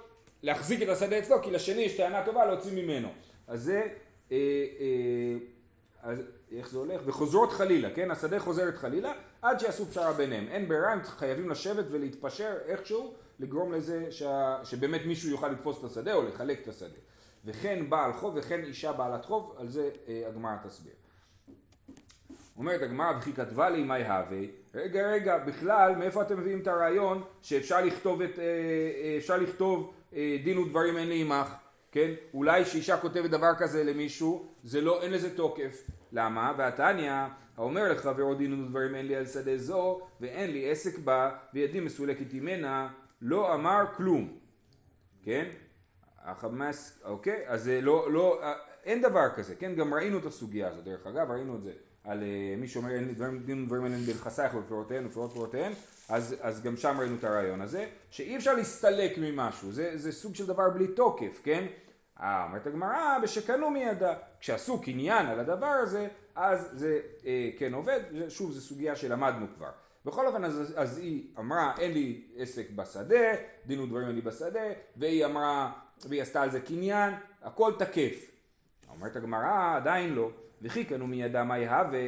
להחזיק 0.42 0.82
את 0.82 0.88
השדה 0.88 1.18
אצלו, 1.18 1.42
כי 1.42 1.50
לשני 1.50 1.82
יש 1.82 1.96
טענה 1.96 2.24
טובה 2.24 2.46
להוציא 2.46 2.72
ממנו. 2.72 3.08
אז 3.46 3.62
זה, 3.62 3.82
אה, 4.32 4.36
אה, 4.80 5.36
אז 6.02 6.22
איך 6.56 6.70
זה 6.70 6.78
הולך? 6.78 7.00
וחוזרות 7.04 7.52
חלילה, 7.52 7.90
כן? 7.90 8.10
השדה 8.10 8.40
חוזרת 8.40 8.76
חלילה, 8.76 9.12
עד 9.42 9.60
שיעשו 9.60 9.86
פשרה 9.86 10.12
ביניהם. 10.12 10.48
אין 10.48 10.68
ברירה, 10.68 10.92
הם 10.92 11.02
חייבים 11.04 11.50
לשבת 11.50 11.84
ולהתפשר 11.90 12.52
איכשהו, 12.66 13.14
לגרום 13.40 13.72
לזה 13.72 14.06
שה, 14.10 14.58
שבאמת 14.64 15.00
מישהו 15.06 15.30
יוכל 15.30 15.48
לתפוס 15.48 15.78
את 15.78 15.84
השדה 15.84 16.14
או 16.14 16.22
לחלק 16.22 16.62
את 16.62 16.68
השדה. 16.68 16.98
וכן 17.44 17.90
בעל 17.90 18.12
חוב 18.12 18.34
וכן 18.36 18.64
אישה 18.64 18.92
בעלת 18.92 19.24
חוב, 19.24 19.54
על 19.58 19.68
זה 19.68 19.90
אה, 20.08 20.22
הגמרא 20.28 20.56
תסביר. 20.64 20.92
אומרת 22.56 22.82
הגמרא 22.82 23.12
וכי 23.18 23.32
כתבה 23.32 23.70
לי 23.70 23.82
מי 23.82 24.04
הווה, 24.04 24.40
רגע 24.74 25.10
רגע 25.12 25.38
בכלל 25.38 25.96
מאיפה 25.96 26.22
אתם 26.22 26.38
מביאים 26.38 26.60
את 26.60 26.66
הרעיון 26.66 27.22
שאפשר 27.42 27.84
לכתוב, 27.84 28.22
את, 28.22 28.38
אה, 28.38 28.44
אה, 28.44 29.16
אפשר 29.18 29.36
לכתוב 29.36 29.94
דין 30.44 30.58
ודברים 30.58 30.96
אין 30.96 31.08
לי 31.08 31.20
עמך, 31.20 31.54
כן? 31.92 32.10
אולי 32.34 32.64
שאישה 32.64 32.96
כותבת 32.96 33.30
דבר 33.30 33.54
כזה 33.58 33.84
למישהו, 33.84 34.46
זה 34.62 34.80
לא, 34.80 35.02
אין 35.02 35.10
לזה 35.10 35.36
תוקף. 35.36 35.90
למה? 36.12 36.52
והתניא 36.58 37.12
האומר 37.56 37.92
לחברו 37.92 38.34
דין 38.34 38.64
ודברים 38.64 38.94
אין 38.94 39.06
לי 39.06 39.16
על 39.16 39.26
שדה 39.26 39.58
זו 39.58 40.00
ואין 40.20 40.50
לי 40.50 40.70
עסק 40.70 40.98
בה 40.98 41.30
וידי 41.54 41.80
מסולקת 41.80 42.34
ממנה 42.34 42.88
לא 43.22 43.54
אמר 43.54 43.84
כלום, 43.96 44.38
כן? 45.22 45.48
החמאס, 46.24 47.02
אוקיי? 47.04 47.42
אז 47.46 47.62
זה 47.62 47.80
לא, 47.80 48.12
לא, 48.12 48.42
אין 48.84 49.02
דבר 49.02 49.28
כזה, 49.36 49.54
כן? 49.54 49.74
גם 49.74 49.94
ראינו 49.94 50.18
את 50.18 50.26
הסוגיה 50.26 50.68
הזאת, 50.68 50.84
דרך 50.84 51.06
אגב, 51.06 51.30
ראינו 51.30 51.56
את 51.56 51.62
זה 51.62 51.72
על 52.04 52.22
אה, 52.22 52.56
מי 52.56 52.68
שאומר 52.68 52.90
אין 52.90 53.14
דברים 53.14 53.42
דין 53.42 53.62
ודברים 53.62 53.84
אין 53.84 54.00
בנכסייך 54.00 54.54
ובפירותיהן 54.54 55.06
ופירות 55.06 55.32
פירותיהן, 55.32 55.72
אז, 56.08 56.36
אז 56.40 56.62
גם 56.62 56.76
שם 56.76 56.96
ראינו 56.98 57.16
את 57.16 57.24
הרעיון 57.24 57.60
הזה, 57.60 57.86
שאי 58.10 58.36
אפשר 58.36 58.54
להסתלק 58.54 59.18
ממשהו, 59.18 59.72
זה, 59.72 59.98
זה 59.98 60.12
סוג 60.12 60.34
של 60.34 60.46
דבר 60.46 60.70
בלי 60.70 60.86
תוקף, 60.88 61.40
כן? 61.44 61.66
אה, 62.20 62.44
אומרת 62.44 62.66
הגמרא, 62.66 63.18
בשקנו 63.22 63.70
מידה. 63.70 64.14
כשעשו 64.40 64.82
קניין 64.82 65.26
על 65.26 65.40
הדבר 65.40 65.66
הזה, 65.66 66.08
אז 66.34 66.68
זה 66.72 67.00
אה, 67.26 67.50
כן 67.58 67.74
עובד, 67.74 68.00
שוב 68.28 68.52
זו 68.52 68.60
סוגיה 68.60 68.96
שלמדנו 68.96 69.46
כבר. 69.56 69.70
בכל 70.04 70.26
אופן 70.26 70.44
אז, 70.44 70.74
אז 70.76 70.98
היא 70.98 71.24
אמרה 71.38 71.72
אין 71.78 71.92
לי 71.92 72.22
עסק 72.36 72.70
בשדה, 72.70 73.34
דין 73.66 73.80
ודברים 73.80 74.06
אין 74.06 74.14
לי 74.14 74.20
בשדה, 74.20 74.60
והיא 74.96 75.24
אמרה, 75.24 75.72
והיא 76.08 76.22
עשתה 76.22 76.42
על 76.42 76.50
זה 76.50 76.60
קניין, 76.60 77.14
הכל 77.42 77.72
תקף. 77.78 78.30
אומרת 78.90 79.16
הגמרא 79.16 79.76
עדיין 79.76 80.14
לא, 80.14 80.30
וכי 80.62 80.84
קנו 80.84 81.06
מידה 81.06 81.44
מה 81.44 81.58
יהווה, 81.58 82.00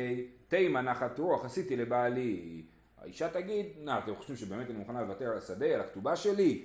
תימא 0.49 0.79
נחת 0.79 1.19
רוח 1.19 1.45
עשיתי 1.45 1.77
לבעלי. 1.77 2.63
האישה 2.99 3.29
תגיד, 3.29 3.67
נא 3.79 3.99
אתם 3.99 4.15
חושבים 4.17 4.37
שבאמת 4.37 4.71
אני 4.71 4.79
מוכנה 4.79 5.03
לוותר 5.03 5.31
על 5.31 5.39
השדה, 5.39 5.67
על 5.67 5.81
הכתובה 5.81 6.17
שלי? 6.17 6.65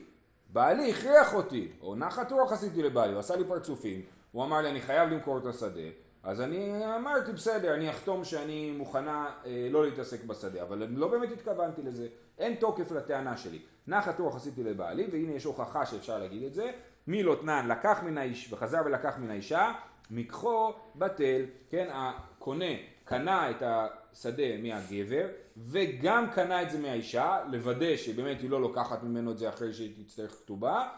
בעלי 0.53 0.91
הכריח 0.91 1.33
אותי, 1.33 1.71
או 1.81 1.95
נחת 1.95 2.31
רוח 2.31 2.51
עשיתי 2.51 2.83
לבעלי, 2.83 3.11
הוא 3.11 3.19
עשה 3.19 3.35
לי 3.35 3.43
פרצופים, 3.43 4.01
הוא 4.31 4.43
אמר 4.43 4.61
לי 4.61 4.69
אני 4.69 4.81
חייב 4.81 5.09
למכור 5.09 5.37
את 5.37 5.45
השדה, 5.45 5.89
אז 6.23 6.41
אני 6.41 6.85
אמרתי 6.95 7.31
בסדר, 7.31 7.73
אני 7.73 7.89
אחתום 7.89 8.23
שאני 8.23 8.71
מוכנה 8.71 9.29
אה, 9.45 9.67
לא 9.71 9.85
להתעסק 9.85 10.23
בשדה, 10.23 10.63
אבל 10.63 10.87
לא 10.89 11.07
באמת 11.07 11.31
התכוונתי 11.31 11.81
לזה, 11.81 12.07
אין 12.37 12.55
תוקף 12.55 12.91
לטענה 12.91 13.37
שלי. 13.37 13.59
נחת 13.87 14.19
רוח 14.19 14.35
עשיתי 14.35 14.63
לבעלי, 14.63 15.07
והנה 15.11 15.31
יש 15.31 15.43
הוכחה 15.43 15.85
שאפשר 15.85 16.17
להגיד 16.17 16.43
את 16.43 16.53
זה, 16.53 16.71
מי 17.07 17.23
לא 17.23 17.37
תנן 17.41 17.67
לקח 17.67 18.03
מן 18.03 18.17
האיש 18.17 18.53
וחזר 18.53 18.81
ולקח 18.85 19.17
מן 19.17 19.31
האישה, 19.31 19.73
מקחו 20.11 20.73
בטל, 20.95 21.41
כן, 21.69 21.87
הקונה 21.91 22.65
קנה 23.03 23.49
את 23.49 23.63
השדה 23.65 24.57
מהגבר 24.63 25.27
וגם 25.57 26.31
קנה 26.31 26.61
את 26.61 26.69
זה 26.71 26.79
מהאישה, 26.79 27.43
לוודא 27.51 27.97
שבאמת 27.97 28.41
היא 28.41 28.49
לא 28.49 28.61
לוקחת 28.61 29.03
ממנו 29.03 29.31
את 29.31 29.37
זה 29.37 29.49
אחרי 29.49 29.73
שהיא 29.73 30.05
תצטרך 30.05 30.31
כתובה, 30.31 30.89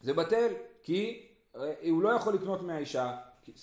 זה 0.00 0.14
בטל, 0.14 0.48
כי 0.82 1.28
אה, 1.56 1.72
הוא 1.90 2.02
לא 2.02 2.08
יכול 2.08 2.34
לקנות 2.34 2.62
מהאישה, 2.62 3.16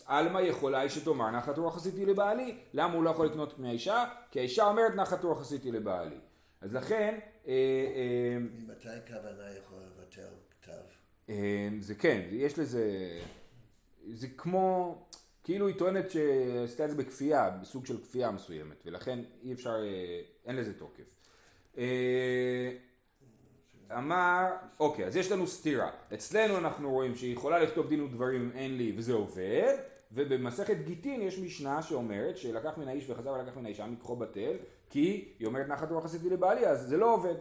עלמא 0.06 0.40
יכולה 0.40 0.80
היא 0.80 0.90
שתאמר 0.90 1.32
נחת 1.32 1.58
רוח 1.58 1.78
עשיתי 1.78 2.06
לבעלי, 2.06 2.58
למה 2.74 2.94
הוא 2.94 3.04
לא 3.04 3.10
יכול 3.10 3.26
לקנות 3.26 3.60
מהאישה? 3.60 4.06
כי 4.32 4.40
האישה 4.40 4.68
אומרת 4.68 4.96
נחת 4.96 5.24
רוח 5.24 5.42
עשיתי 5.42 5.72
לבעלי. 5.72 6.20
אז 6.62 6.74
לכן... 6.74 7.20
אה, 7.48 7.54
אה, 7.96 8.38
ממתי 8.40 8.88
כוונה 9.08 9.58
יכולה? 9.58 9.91
זה 11.80 11.96
כן, 11.96 12.22
יש 12.32 12.60
לזה... 12.60 13.20
זה 14.14 14.28
כמו... 14.28 14.96
כאילו 15.44 15.68
היא 15.68 15.76
טוענת 15.76 16.12
שעשתה 16.12 16.86
את 16.86 16.90
זה 16.90 16.96
בכפייה, 16.96 17.50
בסוג 17.50 17.86
של 17.86 17.98
כפייה 18.02 18.32
מסוימת, 18.32 18.84
ולכן 18.86 19.20
אי 19.44 19.54
אפשר, 19.54 19.76
אה, 19.84 20.22
אין 20.46 20.56
לזה 20.56 20.74
תוקף. 20.74 21.10
אה, 21.78 22.72
אמר, 23.98 24.46
אוקיי, 24.80 25.06
אז 25.06 25.16
יש 25.16 25.32
לנו 25.32 25.48
סתירה. 25.48 25.92
אצלנו 26.14 26.58
אנחנו 26.58 26.92
רואים 26.92 27.16
שהיא 27.16 27.34
יכולה 27.34 27.60
לכתוב 27.60 27.88
דין 27.88 28.02
ודברים 28.02 28.52
אין 28.56 28.78
לי 28.78 28.94
וזה 28.96 29.14
עובד, 29.14 29.78
ובמסכת 30.12 30.78
גיטין 30.86 31.22
יש 31.22 31.40
משנה 31.40 31.82
שאומרת 31.82 32.38
שלקח 32.38 32.78
מן 32.78 32.88
האיש 32.88 33.10
וחזר 33.10 33.32
ולקח 33.32 33.58
מן 33.58 33.66
האישה 33.66 33.88
מקחו 33.88 34.16
בטל, 34.16 34.54
כי 34.90 35.34
היא 35.40 35.48
אומרת 35.48 35.68
נחת 35.68 35.92
רוח 35.92 36.06
עשיתי 36.06 36.30
לבעלי, 36.30 36.68
אז 36.68 36.82
זה 36.88 36.98
לא 36.98 37.14
עובד. 37.14 37.36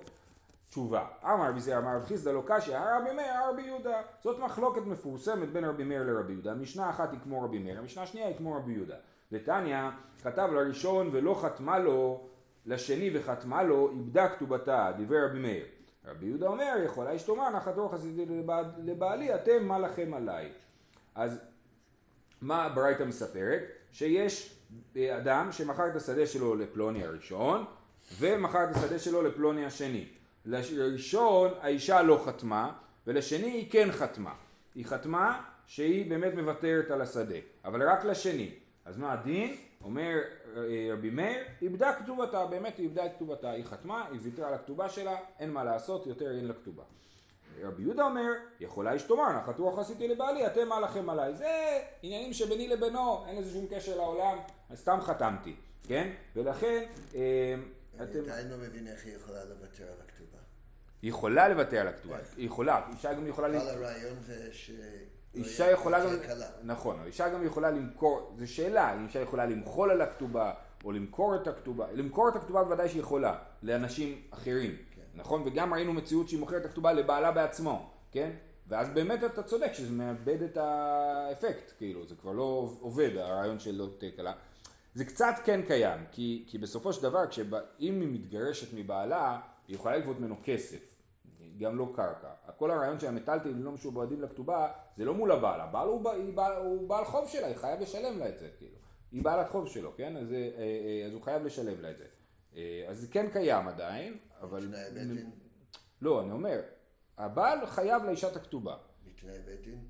תשובה. 0.70 1.06
אמר 1.24 1.48
רבי 1.48 1.61
זר 1.61 1.78
אמר 1.78 1.96
רבי 1.96 2.06
חיסדא 2.06 2.33
לא 2.33 2.42
קשיא, 2.46 2.78
רבי 2.78 3.14
מאיר, 3.14 3.48
רבי 3.50 3.62
יהודה. 3.62 4.02
זאת 4.22 4.38
מחלוקת 4.38 4.83
מפורסמת 4.87 5.52
בין 5.52 5.64
רבי 5.64 5.85
מאיר 5.85 6.02
לרבי 6.02 6.33
יהודה. 6.33 6.54
משנה 6.54 6.90
אחת 6.90 7.12
היא 7.12 7.20
כמו 7.24 7.42
רבי 7.42 7.59
מאיר, 7.59 7.78
המשנה 7.78 8.02
השנייה 8.02 8.26
היא 8.26 8.37
כמו 8.37 8.56
רבי 8.56 8.72
יהודה. 8.72 8.96
ותניא 9.33 9.78
כתב 10.22 10.48
לראשון 10.52 11.09
ולא 11.12 11.38
חתמה 11.42 11.78
לו, 11.78 12.26
לשני 12.66 13.11
וחתמה 13.14 13.62
לו, 13.62 13.90
איבדה 13.90 14.28
כתובתה, 14.28 14.92
דברי 14.98 15.24
רבי 15.24 15.38
מאיר. 15.38 15.66
רבי 16.06 16.26
יהודה 16.26 16.46
אומר, 16.46 16.74
יכולה 16.85 17.16
אשת 17.16 17.26
תאמר 17.26 17.50
נחת 17.50 17.76
רוח 17.76 17.94
עשיתי 17.94 18.26
לבעלי, 18.78 19.35
אתם 19.35 19.64
מה 19.64 19.78
לכם 19.78 20.14
עליי. 20.14 20.52
אז 21.14 21.40
מה 22.40 22.64
הברייתא 22.64 23.02
מספרת? 23.02 23.62
שיש 23.92 24.59
אדם 24.98 25.52
שמכר 25.52 25.88
את 25.88 25.96
השדה 25.96 26.26
שלו 26.26 26.54
לפלוני 26.54 27.04
הראשון, 27.04 27.64
ומכר 28.18 28.64
את 28.70 28.76
השדה 28.76 28.98
שלו 28.98 29.22
לפלוני 29.22 29.66
השני. 29.66 30.19
לראשון 30.44 31.50
האישה 31.61 32.03
לא 32.03 32.22
חתמה, 32.26 32.72
ולשני 33.07 33.50
היא 33.50 33.70
כן 33.70 33.92
חתמה. 33.92 34.35
היא 34.74 34.87
חתמה 34.87 35.42
שהיא 35.66 36.11
באמת 36.11 36.35
מוותרת 36.35 36.90
על 36.90 37.00
השדה, 37.00 37.38
אבל 37.64 37.88
רק 37.88 38.05
לשני. 38.05 38.50
אז 38.85 38.98
מה 38.98 39.12
הדין? 39.12 39.57
אומר 39.85 40.18
אה, 40.57 40.88
רבי 40.92 41.11
מאיר, 41.11 41.44
איבדה 41.62 41.92
כתובתה, 41.92 42.46
באמת 42.46 42.79
היא 42.79 42.85
איבדה 42.85 43.07
את 43.07 43.11
כתובתה, 43.16 43.50
היא 43.50 43.64
חתמה, 43.64 44.07
היא 44.11 44.20
ויתרה 44.22 44.48
על 44.48 44.55
הכתובה 44.55 44.88
שלה, 44.88 45.16
אין 45.38 45.53
מה 45.53 45.64
לעשות, 45.64 46.07
יותר 46.07 46.37
אין 46.37 46.44
לה 46.44 46.55
כתובה. 46.55 46.83
רבי 47.62 47.83
יהודה 47.83 48.05
אומר, 48.05 48.33
יכולה 48.61 48.92
איש 48.92 49.03
תאמר, 49.03 49.33
נחת 49.33 49.59
רוח 49.59 49.79
עשיתי 49.79 50.09
לבעלי, 50.09 50.46
אתם 50.46 50.68
מה 50.68 50.81
לכם 50.81 51.11
עליי. 51.11 51.35
זה 51.35 51.79
עניינים 52.03 52.33
שביני 52.33 52.68
לבינו, 52.68 53.24
אין 53.26 53.37
לזה 53.37 53.53
שום 53.53 53.66
קשר 53.70 53.96
לעולם, 53.96 54.38
אז 54.70 54.79
סתם 54.79 54.98
חתמתי, 55.00 55.55
כן? 55.88 56.11
ולכן, 56.37 56.85
אה. 57.14 57.55
אני 58.00 58.18
עדיין 58.18 58.48
לא 58.48 58.56
מבין 58.56 58.86
איך 58.86 59.04
היא 59.04 59.14
יכולה 59.16 59.44
לוותר 59.44 59.84
על 59.84 60.00
הכתובה. 60.08 60.38
היא 61.02 61.10
יכולה 61.10 61.48
לוותר 61.48 61.80
על 61.80 61.88
הכתובה, 61.88 62.16
היא 62.36 62.46
יכולה, 62.46 62.80
אישה 62.92 63.14
גם 63.14 63.26
יכולה... 63.26 63.60
כל 63.60 63.68
הרעיון 63.68 64.16
זה 64.26 64.48
ש... 64.52 64.70
אישה 65.34 65.70
יכולה 65.70 66.04
גם, 66.04 66.14
נכון, 66.62 67.02
אישה 67.06 67.28
גם 67.28 67.46
יכולה 67.46 67.70
למכור, 67.70 68.36
זו 68.38 68.52
שאלה, 68.52 68.94
אם 68.94 69.06
אישה 69.06 69.20
יכולה 69.20 69.46
למחול 69.46 69.90
על 69.90 70.00
הכתובה 70.00 70.52
או 70.84 70.92
למכור 70.92 71.36
את 71.36 71.46
הכתובה, 71.46 71.86
למכור 71.92 72.28
את 72.28 72.36
הכתובה 72.36 72.64
בוודאי 72.64 72.88
שהיא 72.88 73.00
יכולה, 73.00 73.38
לאנשים 73.62 74.22
אחרים, 74.30 74.76
כן. 74.94 75.02
נכון? 75.14 75.42
וגם 75.46 75.74
ראינו 75.74 75.92
מציאות 75.92 76.28
שהיא 76.28 76.40
מוכרת 76.40 76.60
את 76.60 76.66
הכתובה 76.66 76.92
לבעלה 76.92 77.32
בעצמו, 77.32 77.90
כן? 78.12 78.30
ואז 78.68 78.88
באמת 78.88 79.24
אתה 79.24 79.42
צודק 79.42 79.72
שזה 79.72 79.90
מאבד 79.90 80.42
את 80.42 80.56
האפקט, 80.56 81.72
כאילו, 81.78 82.06
זה 82.06 82.14
כבר 82.14 82.32
לא 82.32 82.70
עובד, 82.80 83.16
הרעיון 83.16 83.58
של 83.58 83.74
לא 83.74 83.88
תהיה 83.98 84.12
כלה. 84.16 84.32
זה 84.94 85.05
קצת 85.05 85.35
כן 85.44 85.61
קיים, 85.66 86.00
כי, 86.12 86.44
כי 86.46 86.59
בסופו 86.59 86.92
של 86.92 87.03
דבר, 87.03 87.26
כשבא, 87.26 87.61
אם 87.81 88.00
היא 88.00 88.09
מתגרשת 88.12 88.74
מבעלה, 88.74 89.40
היא 89.68 89.76
יכולה 89.76 89.96
לגבות 89.96 90.20
ממנו 90.20 90.37
כסף. 90.44 91.00
גם 91.61 91.79
לא 91.79 91.92
קרקע. 91.94 92.29
כל 92.57 92.70
הרעיון 92.70 93.00
של 93.00 93.07
המטלטלים 93.07 93.62
לא 93.62 93.72
משועבדים 93.72 94.22
לכתובה 94.22 94.72
זה 94.96 95.05
לא 95.05 95.14
מול 95.14 95.33
הבעל, 95.33 95.61
הבעל 95.61 95.88
הוא, 95.88 96.11
הוא, 96.11 96.35
בעל, 96.35 96.53
הוא 96.53 96.88
בעל 96.88 97.05
חוב 97.05 97.29
שלה, 97.29 97.46
היא 97.46 97.57
חייב 97.57 97.81
לשלם 97.81 98.18
לה 98.18 98.29
את 98.29 98.38
זה, 98.38 98.48
כאילו. 98.59 98.76
היא 99.12 99.24
בעלת 99.24 99.48
חוב 99.48 99.68
שלו, 99.68 99.92
כן? 99.96 100.16
אז, 100.16 100.33
אה, 100.33 100.37
אה, 100.37 101.07
אז 101.07 101.12
הוא 101.12 101.22
חייב 101.22 101.42
לשלם 101.42 101.81
לה 101.81 101.90
את 101.90 101.98
זה. 101.98 102.05
אה, 102.57 102.85
אז 102.88 103.00
זה 103.00 103.07
כן 103.11 103.31
קיים 103.33 103.68
עדיין, 103.68 104.18
אבל... 104.40 104.66
בית 104.94 105.09
דין? 105.09 105.31
לא, 106.03 106.22
אני 106.22 106.33
אומר, 106.33 106.61
הבעל 107.18 107.66
חייב 107.66 108.05
לאישה 108.05 108.29
את 108.29 108.37
הכתובה. 108.37 108.76
מתנאי 109.07 109.38
בית 109.38 109.64
דין? 109.64 109.85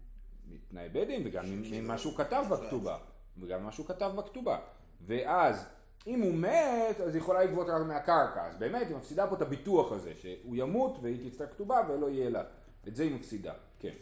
מתנאי 0.46 0.88
בית 0.88 1.08
דין, 1.08 1.22
וגם 1.26 1.44
ממה 1.48 1.98
שהוא 1.98 2.16
כתב 2.16 2.44
בכתובה. 2.50 2.98
וגם 3.38 3.62
ממה 3.62 3.72
שהוא 3.72 3.86
כתב 3.86 4.12
בכתובה. 4.16 4.58
ואז 5.06 5.66
אם 6.06 6.20
הוא 6.20 6.34
מת, 6.34 7.00
אז 7.00 7.14
היא 7.14 7.22
יכולה 7.22 7.44
לגבות 7.44 7.68
רק 7.68 7.82
מהקרקע. 7.86 8.46
אז 8.46 8.56
באמת 8.56 8.86
היא 8.88 8.96
מפסידה 8.96 9.26
פה 9.26 9.34
את 9.34 9.42
הביטוח 9.42 9.92
הזה, 9.92 10.12
שהוא 10.20 10.56
ימות 10.56 10.98
והיא 11.02 11.30
תצטרך 11.30 11.50
כתובה 11.50 11.80
ולא 11.88 12.10
יהיה 12.10 12.30
לה. 12.30 12.42
את 12.88 12.96
זה 12.96 13.02
היא 13.02 13.14
מפסידה, 13.14 13.52
כן. 13.78 13.92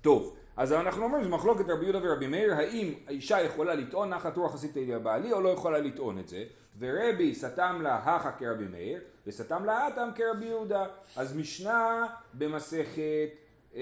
טוב, 0.00 0.36
אז 0.56 0.72
אנחנו 0.72 1.04
אומרים, 1.04 1.24
זו 1.24 1.30
מחלוקת 1.30 1.64
רבי 1.68 1.84
יהודה 1.84 1.98
ורבי 2.02 2.26
מאיר, 2.26 2.54
האם 2.54 2.94
האישה 3.06 3.40
יכולה 3.40 3.74
לטעון 3.74 4.08
נחת 4.08 4.36
רוח 4.36 4.54
עשיתי 4.54 4.86
לבעלי 4.86 5.32
או 5.32 5.40
לא 5.40 5.48
יכולה 5.48 5.78
לטעון 5.78 6.18
את 6.18 6.28
זה, 6.28 6.44
ורבי 6.78 7.34
סתם 7.34 7.78
לה 7.82 7.96
הכה 7.96 8.32
כרבי 8.32 8.64
מאיר, 8.64 9.00
וסתם 9.26 9.64
לה 9.64 9.88
אטם 9.88 10.08
כרבי 10.14 10.46
יהודה. 10.46 10.86
אז 11.16 11.36
משנה 11.36 12.06
במסכת 12.34 13.30
אה, 13.74 13.80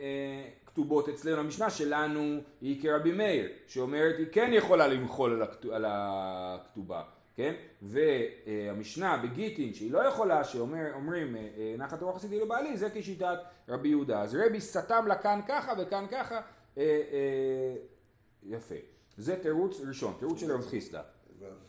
אה, 0.00 0.48
כתובות 0.76 1.08
אצלנו, 1.08 1.40
המשנה 1.40 1.70
שלנו 1.70 2.40
היא 2.60 2.82
כרבי 2.82 3.12
מאיר, 3.12 3.48
שאומרת 3.66 4.18
היא 4.18 4.26
כן 4.32 4.50
יכולה 4.52 4.86
למחול 4.86 5.32
על, 5.32 5.42
הכתוב, 5.42 5.70
על 5.70 5.84
הכתובה, 5.88 7.02
כן? 7.34 7.54
והמשנה 7.82 9.16
בגיטין 9.16 9.74
שהיא 9.74 9.92
לא 9.92 9.98
יכולה, 9.98 10.44
שאומרים 10.44 11.36
אה, 11.36 11.48
אה, 11.58 11.74
נחת 11.78 12.02
רוח 12.02 12.16
עשיתי 12.16 12.40
לבעלי, 12.40 12.76
זה 12.76 12.88
כשיטת 12.94 13.38
רבי 13.68 13.88
יהודה. 13.88 14.22
אז 14.22 14.34
רבי 14.34 14.60
סתם 14.60 15.04
לה 15.06 15.14
כאן 15.14 15.40
ככה 15.48 15.72
וכאן 15.78 16.04
ככה, 16.10 16.40
אה, 16.78 17.74
יפה. 18.42 18.74
זה 19.16 19.36
תירוץ 19.42 19.80
ראשון, 19.88 20.14
תירוץ 20.18 20.40
של 20.40 20.52
רב 20.52 20.66
חיסדא. 20.66 21.00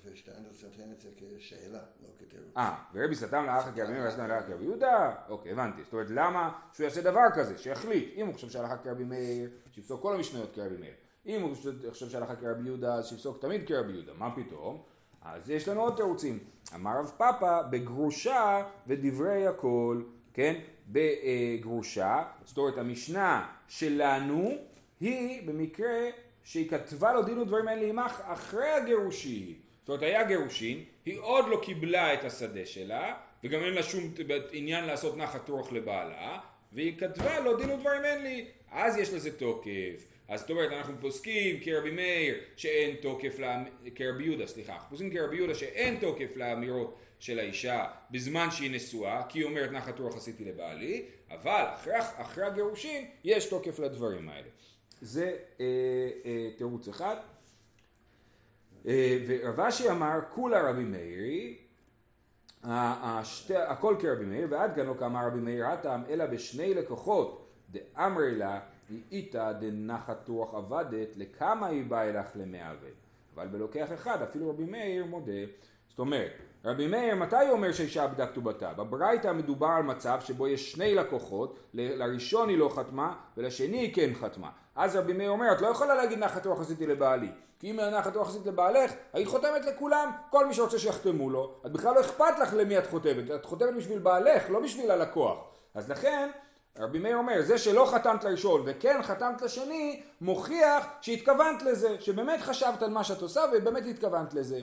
ושטיינדרס 0.06 0.64
נותן 0.64 0.92
את 0.92 1.00
זה 1.00 1.10
כשאלה, 1.38 1.80
לא 2.02 2.08
כתירוץ. 2.20 2.58
אה, 2.58 2.76
ורבי 2.94 3.16
סתם 3.16 3.46
לאחר 3.46 3.72
כרבי 3.72 3.92
מאיר 3.92 4.08
וסתם 4.08 4.28
לאחר 4.28 4.48
כרבי 4.48 4.64
יהודה? 4.64 5.16
אוקיי, 5.30 5.52
הבנתי. 5.52 5.84
זאת 5.84 5.94
אומרת, 5.94 6.08
למה 6.10 6.60
שהוא 6.74 6.84
יעשה 6.84 7.02
דבר 7.02 7.22
כזה, 7.36 7.58
שיחליט. 7.58 8.14
אם 8.16 8.26
הוא 8.26 8.34
חושב 8.34 8.50
שהלכה 8.50 8.78
כרבי 8.78 9.04
מאיר, 9.04 9.50
שיפסוק 9.72 10.02
כל 10.02 10.16
המשניות 10.16 10.56
כרבי 10.56 10.78
מאיר. 10.78 10.94
אם 11.26 11.42
הוא 11.42 11.56
חושב 11.90 12.10
שהלכה 12.10 12.36
כרבי 12.36 12.66
יהודה, 12.66 12.94
אז 12.94 13.08
שיפסוק 13.08 13.42
תמיד 13.42 13.68
כרבי 13.68 13.92
יהודה. 13.92 14.14
מה 14.14 14.36
פתאום? 14.36 14.84
אז 15.22 15.50
יש 15.50 15.68
לנו 15.68 15.82
עוד 15.82 15.96
תירוצים. 15.96 16.40
אמר 16.76 17.00
רב 17.00 17.12
פאפא, 17.18 17.62
בגרושה 17.70 18.64
ודברי 18.88 19.48
הכל, 19.48 20.02
כן? 20.34 20.60
בגרושה, 20.88 22.24
זאת 22.46 22.58
אומרת 22.58 22.78
המשנה 22.78 23.48
שלנו 23.68 24.52
היא 25.00 25.48
במקרה 25.48 26.10
שהיא 26.48 26.70
כתבה 26.70 27.14
לו 27.14 27.24
דין 27.24 27.38
ודברים 27.38 27.68
האלה 27.68 27.88
עמך 27.88 28.22
אחרי 28.26 28.70
הגירושין. 28.70 29.54
זאת 29.82 29.90
אומרת 29.90 30.02
היה 30.02 30.24
גירושין, 30.24 30.84
היא 31.06 31.20
עוד 31.20 31.46
לא 31.50 31.60
קיבלה 31.64 32.14
את 32.14 32.24
השדה 32.24 32.66
שלה, 32.66 33.16
וגם 33.44 33.64
אין 33.64 33.74
לה 33.74 33.84
שום 33.84 34.14
עניין 34.52 34.86
לעשות 34.86 35.18
נחת 35.18 35.50
רוח 35.50 35.72
לבעלה, 35.72 36.40
והיא 36.72 36.98
כתבה 36.98 37.40
לו 37.40 37.58
דין 37.58 37.70
ודברים 37.70 38.06
אין 38.06 38.24
לי, 38.24 38.46
אז 38.72 38.98
יש 38.98 39.14
לזה 39.14 39.38
תוקף. 39.38 40.08
אז 40.28 40.40
זאת 40.40 40.50
אומרת 40.50 40.72
אנחנו 40.72 40.94
פוסקים 41.02 41.60
כרבי 41.60 41.92
מאיר 41.92 42.36
שאין 42.56 42.96
תוקף, 42.96 43.40
לה... 43.40 43.64
כרבי 43.96 44.24
יהודה 44.24 44.48
סליחה, 44.48 44.74
אנחנו 44.74 44.90
פוסקים 44.90 45.12
כרבי 45.12 45.36
יהודה 45.36 45.56
שאין 45.56 45.98
תוקף 46.00 46.36
לאמירות 46.36 46.98
של 47.20 47.40
האישה 47.40 47.86
בזמן 48.12 48.52
שהיא 48.52 48.72
נשואה, 48.72 49.22
כי 49.30 49.40
היא 49.40 49.46
אומרת 49.46 49.72
נחת 49.72 50.00
רוח 50.00 50.16
עשיתי 50.16 50.46
לבעלי, 50.46 51.06
אבל 51.30 51.64
אחרי, 51.74 51.94
אחרי 52.00 52.46
הגירושין 52.46 53.06
יש 53.24 53.46
תוקף 53.46 53.80
לדברים 53.80 54.30
האלה. 54.30 54.48
זה 55.02 55.36
אה, 55.60 55.66
אה, 56.26 56.50
תירוץ 56.58 56.88
אחד. 56.88 57.16
אה, 58.88 59.18
ורב 59.28 59.60
אשי 59.60 59.90
אמר 59.90 60.20
כולה 60.36 60.70
רבי 60.70 60.84
מאירי, 60.84 61.58
הכל 62.64 63.96
כרבי 64.00 64.26
מאיר, 64.26 64.48
ועד 64.50 64.80
לא 64.80 64.94
כאמר 65.00 65.28
רבי 65.28 65.40
מאיר 65.40 65.68
הטעם, 65.68 66.04
אלא 66.10 66.26
בשני 66.26 66.74
לקוחות 66.74 67.48
דאמרי 67.72 68.36
לה, 68.36 68.60
איתא 69.12 69.52
דנחת 69.52 70.28
רוח 70.28 70.54
עבדת, 70.54 71.18
לכמה 71.18 71.68
היא 71.68 71.86
באה 71.86 72.10
אלך 72.10 72.28
למעוות. 72.36 72.94
אבל 73.36 73.48
בלוקח 73.48 73.94
אחד, 73.94 74.22
אפילו 74.22 74.50
רבי 74.50 74.66
מאיר 74.66 75.06
מודה. 75.06 75.32
זאת 75.90 76.00
אומרת, 76.00 76.32
רבי 76.68 76.88
מאיר, 76.88 77.16
מתי 77.16 77.36
הוא 77.36 77.52
אומר 77.52 77.72
שאישה 77.72 78.04
עבדה 78.04 78.28
כתובתה? 78.28 78.74
בברייתא 78.74 79.34
מדובר 79.34 79.68
על 79.68 79.84
מצב 79.84 80.20
שבו 80.22 80.48
יש 80.48 80.72
שני 80.72 80.96
לקוחות, 80.96 81.60
לראשון 81.74 82.50
היא 82.50 82.58
לא 82.58 82.70
חתמה 82.76 83.14
ולשני 83.38 83.78
היא 83.78 83.96
כן 83.96 84.10
חתמה. 84.14 84.50
אז 84.76 84.96
רבי 84.96 85.14
מאיר 85.14 85.30
אומר, 85.30 85.52
את 85.52 85.62
לא 85.62 85.68
יכולה 85.68 85.96
להגיד 85.96 86.20
נחת 86.20 86.46
רוח 86.46 86.62
עשיתי 86.62 86.88
לבעלי. 86.88 87.30
כי 87.60 87.72
אם 87.72 87.80
נחת 87.80 88.16
רוח 88.16 88.30
עשית 88.30 88.46
לבעלך, 88.46 88.92
היית 89.14 89.28
חותמת 89.28 89.66
לכולם, 89.66 90.12
כל 90.30 90.46
מי 90.46 90.54
שרוצה 90.54 90.80
שיחתמו 90.80 91.30
לו. 91.30 91.54
את 91.66 91.72
בכלל 91.72 91.96
לא 91.96 92.02
אכפת 92.02 92.40
לך 92.42 92.54
למי 92.54 92.78
את 92.78 92.88
חותמת, 92.88 93.32
את 93.36 93.46
חותמת 93.46 93.76
בשביל 93.78 94.00
בעלך, 94.00 94.50
לא 94.50 94.60
בשביל 94.60 94.92
הלקוח. 94.92 95.38
אז 95.76 95.90
לכן, 95.90 96.30
רבי 96.80 97.00
מאיר 97.00 97.18
אומר, 97.18 97.42
זה 97.42 97.58
שלא 97.58 97.86
חתמת 97.86 98.24
לראשון 98.24 98.62
וכן 98.66 99.00
חתמת 99.04 99.42
לשני, 99.42 100.02
מוכיח 100.22 100.88
שהתכוונת 101.02 101.62
לזה, 101.64 101.96
שבאמת 102.00 102.42
חשבת 102.42 102.82
על 102.82 102.90
מה 102.90 103.04
שאת 103.04 103.22
עושה 103.22 103.42
ובאמת 103.54 103.84
התכוונת 103.86 104.34
לזה. 104.34 104.60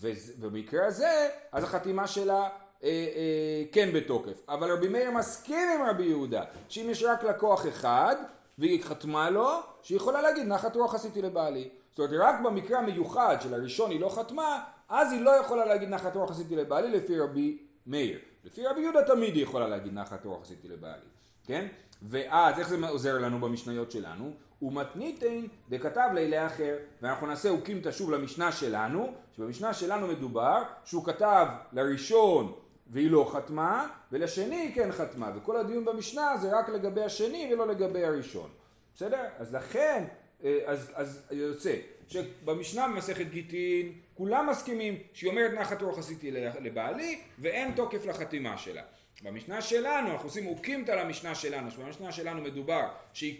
ובמקרה 0.00 0.86
הזה, 0.86 1.28
אז 1.52 1.64
החתימה 1.64 2.06
שלה 2.06 2.48
אה, 2.82 2.88
אה, 2.88 3.64
כן 3.72 3.90
בתוקף. 3.94 4.48
אבל 4.48 4.72
רבי 4.72 4.88
מאיר 4.88 5.10
מסכים 5.10 5.68
עם 5.74 5.86
רבי 5.88 6.04
יהודה, 6.04 6.44
שאם 6.68 6.86
יש 6.90 7.02
רק 7.02 7.24
לקוח 7.24 7.66
אחד, 7.66 8.16
והיא 8.58 8.84
חתמה 8.84 9.30
לו, 9.30 9.50
שהיא 9.82 9.96
יכולה 9.96 10.22
להגיד 10.22 10.46
נחת 10.46 10.76
רוח 10.76 10.94
עשיתי 10.94 11.22
לבעלי. 11.22 11.68
זאת 11.90 11.98
אומרת 11.98 12.20
רק 12.20 12.40
במקרה 12.40 12.78
המיוחד 12.78 13.36
של 13.40 13.54
הראשון 13.54 13.90
היא 13.90 14.00
לא 14.00 14.08
חתמה, 14.08 14.64
אז 14.88 15.12
היא 15.12 15.20
לא 15.20 15.30
יכולה 15.30 15.64
להגיד 15.64 15.88
נחת 15.88 16.16
רוח 16.16 16.30
עשיתי 16.30 16.56
לבעלי 16.56 16.90
לפי 16.90 17.18
רבי 17.20 17.58
מאיר. 17.86 18.18
לפי 18.44 18.66
רבי 18.66 18.80
יהודה 18.80 19.02
תמיד 19.02 19.34
היא 19.34 19.42
יכולה 19.42 19.68
להגיד 19.68 19.94
נחת 19.94 20.24
רוח 20.24 20.42
עשיתי 20.42 20.68
לבעלי, 20.68 21.06
כן? 21.46 21.66
ואז 22.02 22.58
איך 22.58 22.68
זה 22.68 22.88
עוזר 22.88 23.18
לנו 23.18 23.40
במשניות 23.40 23.90
שלנו? 23.90 24.32
ומתניתין 24.62 25.48
דכתב 25.68 26.08
לילה 26.14 26.46
אחר, 26.46 26.76
ואנחנו 27.02 27.26
נעשה 27.26 27.48
אוקימתא 27.48 27.92
שוב 27.92 28.10
למשנה 28.10 28.52
שלנו, 28.52 29.12
שבמשנה 29.36 29.74
שלנו 29.74 30.06
מדובר 30.06 30.62
שהוא 30.84 31.04
כתב 31.04 31.46
לראשון 31.72 32.52
והיא 32.86 33.10
לא 33.10 33.30
חתמה, 33.32 33.88
ולשני 34.12 34.56
היא 34.56 34.74
כן 34.74 34.92
חתמה, 34.92 35.32
וכל 35.36 35.56
הדיון 35.56 35.84
במשנה 35.84 36.36
זה 36.40 36.58
רק 36.58 36.68
לגבי 36.68 37.02
השני 37.02 37.50
ולא 37.52 37.66
לגבי 37.66 38.04
הראשון. 38.04 38.50
בסדר? 38.94 39.24
אז 39.38 39.54
לכן, 39.54 40.04
אה, 40.44 40.58
אז, 40.66 40.92
אז 40.94 41.22
יוצא 41.30 41.74
שבמשנה 42.08 42.88
במסכת 42.88 43.26
גיטין 43.26 43.92
כולם 44.14 44.46
מסכימים 44.50 44.98
שהיא 45.12 45.30
אומרת 45.30 45.52
נחת 45.52 45.82
רוח 45.82 45.98
עשיתי 45.98 46.30
לבעלי 46.60 47.20
ואין 47.38 47.72
תוקף 47.72 48.06
לחתימה 48.06 48.58
שלה. 48.58 48.82
במשנה 49.22 49.62
שלנו, 49.62 50.10
אנחנו 50.10 50.28
עושים 50.28 50.46
אוקימתא 50.46 50.90
למשנה 50.90 51.34
שלנו, 51.34 51.70
שבמשנה 51.70 52.12
שלנו 52.12 52.42
מדובר 52.42 52.88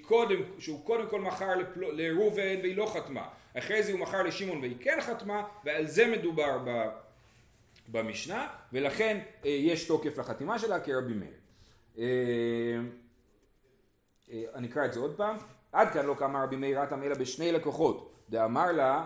קודם, 0.02 0.38
שהוא 0.58 0.84
קודם 0.84 1.08
כל 1.08 1.20
מכר 1.20 1.48
לראובן 1.76 2.60
והיא 2.62 2.76
לא 2.76 2.86
חתמה, 2.94 3.28
אחרי 3.58 3.82
זה 3.82 3.92
הוא 3.92 4.00
מכר 4.00 4.22
לשמעון 4.22 4.60
והיא 4.60 4.76
כן 4.80 4.98
חתמה, 5.00 5.44
ועל 5.64 5.86
זה 5.86 6.06
מדובר 6.06 6.58
ב, 6.64 6.88
במשנה, 7.88 8.48
ולכן 8.72 9.18
אה, 9.44 9.50
יש 9.50 9.84
תוקף 9.84 10.18
לחתימה 10.18 10.58
שלה 10.58 10.80
כרבי 10.80 11.14
מאיר. 11.14 11.34
אה, 11.98 12.04
אה, 14.32 14.44
אני 14.54 14.68
אקרא 14.68 14.84
את 14.84 14.92
זה 14.92 15.00
עוד 15.00 15.16
פעם. 15.16 15.36
עד 15.72 15.92
כאן 15.92 16.06
לא 16.06 16.14
קמה 16.18 16.44
רבי 16.44 16.56
מאיר 16.56 16.80
רתם 16.80 17.02
אלא 17.02 17.14
בשני 17.14 17.52
לקוחות. 17.52 18.12
דאמר 18.30 18.72
לה 18.72 19.04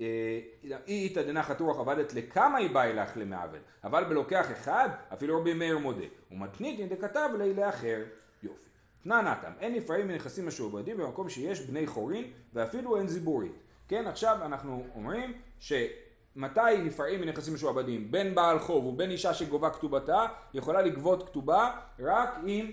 אי 0.00 0.42
איתא 0.88 1.22
דנחת 1.22 1.60
רוח 1.60 1.78
עבדת 1.78 2.14
לכמה 2.14 2.58
היא 2.58 2.70
באה 2.70 2.92
לך 2.92 3.16
למעוול, 3.16 3.58
אבל 3.84 4.04
בלוקח 4.04 4.52
אחד 4.52 4.88
אפילו 5.12 5.40
רבי 5.40 5.54
מאיר 5.54 5.78
מודה, 5.78 6.04
ומתניתין 6.30 6.88
דכתב 6.88 7.28
לי 7.38 7.54
לאחר. 7.54 8.02
יופי. 8.42 8.68
תנא 9.02 9.22
נתם, 9.22 9.52
אין 9.60 9.74
נפרעים 9.74 10.08
מנכסים 10.08 10.46
משועבדים 10.46 10.96
במקום 10.96 11.28
שיש 11.28 11.60
בני 11.60 11.86
חורין 11.86 12.24
ואפילו 12.52 12.96
אין 12.96 13.08
זיבורית. 13.08 13.52
כן, 13.88 14.06
עכשיו 14.06 14.38
אנחנו 14.44 14.84
אומרים 14.94 15.32
שמתי 15.58 16.82
נפרעים 16.84 17.20
מנכסים 17.20 17.54
משועבדים? 17.54 18.10
בין 18.10 18.34
בעל 18.34 18.58
חוב 18.58 18.86
ובין 18.86 19.10
אישה 19.10 19.34
שגובה 19.34 19.70
כתובתה, 19.70 20.26
יכולה 20.54 20.82
לגבות 20.82 21.28
כתובה 21.28 21.76
רק 21.98 22.34
אם 22.46 22.70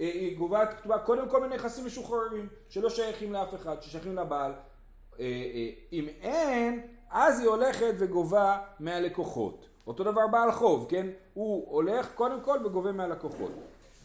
אה, 0.00 0.04
היא 0.06 0.38
גובה 0.38 0.66
כתובה 0.66 0.98
קודם 0.98 1.28
כל 1.28 1.46
מנכסים 1.48 1.86
משוחררים 1.86 2.48
שלא 2.68 2.90
שייכים 2.90 3.32
לאף 3.32 3.54
אחד, 3.54 3.82
ששייכים 3.82 4.16
לבעל. 4.16 4.52
אה, 5.20 5.24
אה, 5.24 5.70
אם 5.92 6.08
אין, 6.22 6.80
אז 7.10 7.40
היא 7.40 7.48
הולכת 7.48 7.94
וגובה 7.98 8.58
מהלקוחות. 8.80 9.68
אותו 9.86 10.04
דבר 10.04 10.26
בעל 10.26 10.52
חוב, 10.52 10.86
כן? 10.88 11.06
הוא 11.34 11.74
הולך 11.74 12.14
קודם 12.14 12.40
כל 12.40 12.58
וגובה 12.64 12.92
מהלקוחות. 12.92 13.52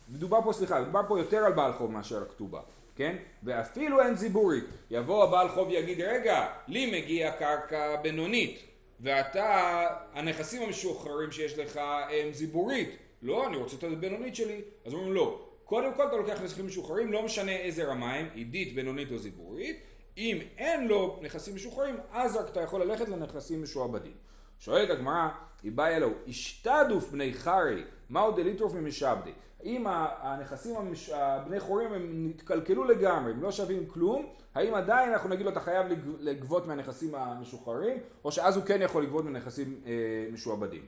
מדובר 0.09 0.41
פה, 0.41 0.53
סליחה, 0.53 0.81
מדובר 0.81 1.01
פה 1.07 1.19
יותר 1.19 1.37
על 1.37 1.53
בעל 1.53 1.73
חוב 1.73 1.91
מאשר 1.91 2.21
הכתובה, 2.21 2.59
כן? 2.95 3.15
ואפילו 3.43 4.01
אין 4.01 4.15
זיבורית. 4.15 4.63
יבוא 4.91 5.23
הבעל 5.23 5.49
חוב 5.49 5.67
ויגיד, 5.67 6.01
רגע, 6.01 6.47
לי 6.67 7.01
מגיע 7.01 7.31
קרקע 7.31 7.95
בינונית, 8.01 8.59
ואתה, 8.99 9.87
הנכסים 10.13 10.61
המשוחררים 10.61 11.31
שיש 11.31 11.57
לך 11.57 11.77
הם 12.09 12.31
זיבורית. 12.31 12.89
לא, 13.21 13.47
אני 13.47 13.57
רוצה 13.57 13.75
את 13.77 13.83
הבינונית 13.83 14.35
שלי. 14.35 14.61
אז 14.85 14.93
אומרים 14.93 15.13
לא. 15.13 15.41
קודם 15.65 15.93
כל 15.93 16.07
אתה 16.07 16.15
לוקח 16.15 16.41
נכסים 16.41 16.67
משוחררים, 16.67 17.11
לא 17.11 17.23
משנה 17.23 17.51
איזה 17.51 17.83
רמה 17.85 18.13
הם, 18.13 18.27
עידית, 18.33 18.75
בינונית 18.75 19.11
או 19.11 19.17
זיבורית. 19.17 19.79
אם 20.17 20.39
אין 20.57 20.87
לו 20.87 21.19
נכסים 21.21 21.55
משוחררים, 21.55 21.95
אז 22.11 22.35
רק 22.35 22.49
אתה 22.49 22.61
יכול 22.61 22.81
ללכת 22.83 23.09
לנכסים 23.09 23.63
משועבדים. 23.63 24.13
שואלת 24.59 24.89
הגמרא, 24.89 25.29
היא 25.63 25.71
באה 25.71 25.97
אלוהו, 25.97 26.13
השתדוף 26.27 27.11
בני 27.11 27.33
חרי, 27.33 27.83
מהו 28.09 28.31
דליטרוף 28.31 28.73
ממשעבדי? 28.73 29.31
אם 29.63 29.87
הנכסים 30.21 30.75
המש... 30.75 31.09
הבני 31.09 31.59
חורים 31.59 31.93
הם 31.93 32.27
נתקלקלו 32.27 32.83
לגמרי, 32.83 33.31
הם 33.31 33.41
לא 33.41 33.51
שווים 33.51 33.85
כלום, 33.85 34.25
האם 34.55 34.73
עדיין 34.73 35.13
אנחנו 35.13 35.29
נגיד 35.29 35.45
לו 35.45 35.51
אתה 35.51 35.59
חייב 35.59 35.85
לגבות 36.19 36.67
מהנכסים 36.67 37.15
המשוחררים, 37.15 37.97
או 38.25 38.31
שאז 38.31 38.55
הוא 38.55 38.65
כן 38.65 38.81
יכול 38.81 39.03
לגבות 39.03 39.25
מנכסים 39.25 39.81
אה, 39.85 39.91
משועבדים. 40.33 40.85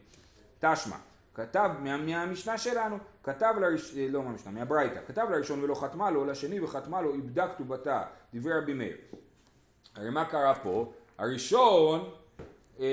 תשמע, 0.60 0.96
כתב 1.34 1.70
מה, 1.80 1.98
מהמשנה 1.98 2.58
שלנו, 2.58 2.98
כתב 3.24 3.54
לראשון, 3.62 4.00
אה, 4.00 4.08
לא 4.10 4.24
מהמשנה, 4.24 4.52
מהברייתא, 4.52 5.00
כתב 5.08 5.28
לראשון 5.32 5.64
ולא 5.64 5.76
חתמה 5.76 6.12
לו, 6.12 6.26
לשני 6.26 6.60
וחתמה 6.60 7.02
לו, 7.02 7.14
איבדה 7.14 7.48
כתובתה, 7.48 8.04
דברי 8.40 8.54
רבי 8.54 8.74
מאיר. 8.74 8.98
הרי 9.96 10.10
מה 10.10 10.26
קרה 10.26 10.56
פה? 10.64 10.94
הראשון, 11.18 12.14
אה, 12.80 12.86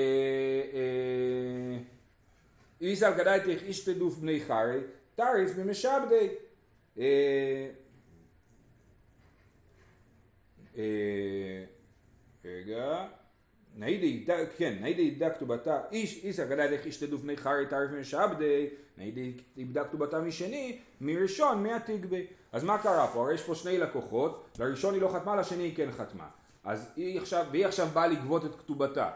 אה, 0.73 1.77
איסל 2.81 3.13
גדייתך 3.17 3.63
איש 3.63 3.85
תדוף 3.85 4.17
בני 4.17 4.41
חרי, 4.47 4.79
תריף 5.15 5.51
במשעבדי. 5.55 6.29
רגע 12.45 13.07
כן, 14.57 14.75
נאידי 14.79 15.01
איבדה 15.01 15.29
כתובתה, 15.29 15.79
איש, 15.91 16.23
איסא 16.23 16.45
גדלך 16.45 16.85
איש 16.85 16.97
תדוף 16.97 17.21
בני 17.21 17.37
חרי 17.37 17.65
תעריף 17.69 17.91
משעבדי, 17.91 18.69
נאידי 18.97 19.33
איבדה 19.57 19.83
כתובתה 19.83 20.19
משני, 20.19 20.79
מראשון 21.01 21.63
מי 21.63 21.73
התגבי. 21.73 22.25
אז 22.51 22.63
מה 22.63 22.77
קרה 22.77 23.07
פה? 23.07 23.23
הרי 23.23 23.33
יש 23.33 23.43
פה 23.43 23.55
שני 23.55 23.77
לקוחות, 23.77 24.45
לראשון 24.59 24.93
היא 24.93 25.01
לא 25.01 25.07
חתמה, 25.07 25.35
לשני 25.35 25.63
היא 25.63 25.75
כן 25.75 25.91
חתמה. 25.91 26.27
אז 26.63 26.91
היא 26.95 27.19
עכשיו, 27.19 27.45
והיא 27.51 27.65
עכשיו 27.65 27.87
באה 27.93 28.07
לגבות 28.07 28.45
את 28.45 28.55
כתובתה, 28.55 29.09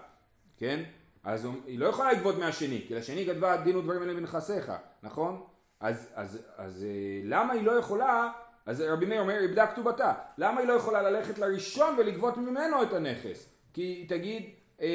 כן? 0.58 0.84
אז 1.24 1.48
היא 1.66 1.80
לא 1.80 1.86
יכולה 1.86 2.14
לגבות 2.14 2.38
מהשני, 2.38 2.86
כי 2.88 2.96
לשני 2.96 3.26
כתבה 3.26 3.58
דין 3.58 3.76
ודברים 3.76 4.04
אלה 4.04 4.14
בנכסיך, 4.14 4.72
נכון? 5.04 5.44
אז, 5.80 6.08
אז, 6.16 6.40
אז 6.58 6.84
אה, 6.84 7.22
למה 7.24 7.54
היא 7.54 7.64
לא 7.64 7.72
יכולה, 7.72 8.32
אז 8.66 8.82
רבי 8.82 9.06
מאיר 9.06 9.22
אומר, 9.22 9.40
איבדה 9.40 9.68
כתובתה, 9.68 10.14
למה 10.38 10.60
היא 10.60 10.68
לא 10.68 10.74
יכולה 10.74 11.02
ללכת 11.02 11.40
לראשון 11.40 11.96
ולגבות 11.98 12.38
ממנו 12.38 12.84
את 12.84 12.94
הנכס? 12.94 13.59
כי 13.74 13.82
היא 13.82 14.10
תגיד, 14.10 14.44
אה, 14.82 14.86
אה, 14.86 14.92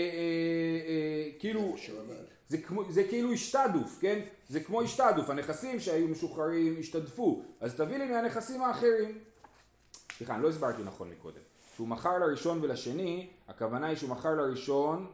אה, 0.89 1.31
כאילו, 1.39 1.77
זה, 2.49 2.59
כמו, 2.59 2.93
זה 2.93 3.05
כאילו 3.05 3.33
השתדוף, 3.33 3.99
כן? 4.01 4.21
זה 4.49 4.61
כמו 4.61 4.83
השתדוף, 4.83 5.31
הנכסים 5.31 5.81
שהיו 5.81 6.09
משוחררים 6.09 6.77
השתדפו, 6.79 7.43
אז 7.61 7.75
תביא 7.75 7.97
לי 7.97 8.11
מהנכסים 8.11 8.63
האחרים. 8.63 9.19
סליחה, 10.17 10.35
אני 10.35 10.43
לא 10.43 10.49
הסברתי 10.49 10.83
נכון 10.83 11.11
מקודם. 11.11 11.41
שהוא 11.77 11.89
מכר 11.89 12.19
לראשון 12.19 12.59
ולשני, 12.63 13.31
הכוונה 13.49 13.87
היא 13.87 13.97
שהוא 13.97 14.11
מכר 14.11 14.35
לראשון 14.35 15.07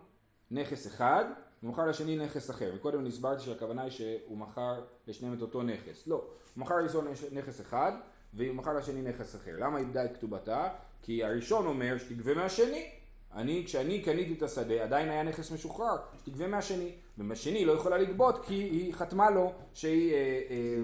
נכס 0.50 0.86
אחד, 0.86 1.24
ומכר 1.62 1.86
לשני 1.86 2.16
נכס 2.16 2.50
אחר. 2.50 2.72
וקודם 2.76 3.00
אני 3.00 3.08
הסברתי 3.08 3.42
שהכוונה 3.42 3.82
היא 3.82 3.90
שהוא 3.90 4.38
מכר 4.38 4.84
לשניהם 5.06 5.34
את 5.34 5.42
אותו 5.42 5.62
נכס. 5.62 6.06
לא, 6.06 6.16
הוא 6.16 6.62
מכר 6.62 6.74
לראשון 6.76 7.06
נכס 7.32 7.60
אחד, 7.60 7.92
והוא 8.34 8.54
מכר 8.54 8.72
לשני 8.72 9.02
נכס 9.02 9.36
אחר. 9.36 9.52
למה 9.58 9.78
איבדה 9.78 10.04
את 10.04 10.16
כתובתה? 10.16 10.68
כי 11.02 11.24
הראשון 11.24 11.66
אומר 11.66 11.98
שתגבה 11.98 12.34
מהשני, 12.34 12.90
אני, 13.34 13.62
כשאני 13.66 14.02
קניתי 14.02 14.32
את 14.32 14.42
השדה, 14.42 14.82
עדיין 14.82 15.08
היה 15.08 15.22
נכס 15.22 15.50
משוחרר, 15.50 15.96
שתגבה 16.18 16.46
מהשני, 16.46 16.92
ומהשני 17.18 17.64
לא 17.64 17.72
יכולה 17.72 17.98
לגבות 17.98 18.44
כי 18.46 18.54
היא 18.54 18.94
חתמה 18.94 19.30
לו 19.30 19.52
שהיא... 19.74 20.14
אה, 20.14 20.40
אה, 20.50 20.82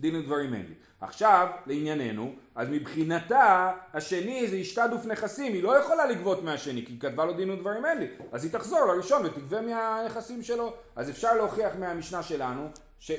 דין 0.00 0.16
ודברים 0.16 0.54
אין 0.54 0.66
לי. 0.68 0.74
עכשיו, 1.00 1.48
לענייננו, 1.66 2.34
אז 2.54 2.68
מבחינתה, 2.70 3.72
השני 3.94 4.48
זה 4.48 4.56
השתדוף 4.56 5.06
נכסים, 5.06 5.52
היא 5.52 5.62
לא 5.62 5.78
יכולה 5.78 6.06
לגבות 6.06 6.42
מהשני, 6.42 6.86
כי 6.86 6.92
היא 6.92 7.00
כתבה 7.00 7.24
לו 7.24 7.32
דין 7.32 7.50
ודברים 7.50 7.86
אין 7.86 7.98
לי. 7.98 8.06
אז 8.32 8.44
היא 8.44 8.52
תחזור 8.52 8.80
לראשון 8.80 9.26
ותגבה 9.26 9.60
מהנכסים 9.60 10.42
שלו. 10.42 10.74
אז 10.96 11.10
אפשר 11.10 11.34
להוכיח 11.34 11.72
מהמשנה 11.78 12.22
שלנו 12.22 12.68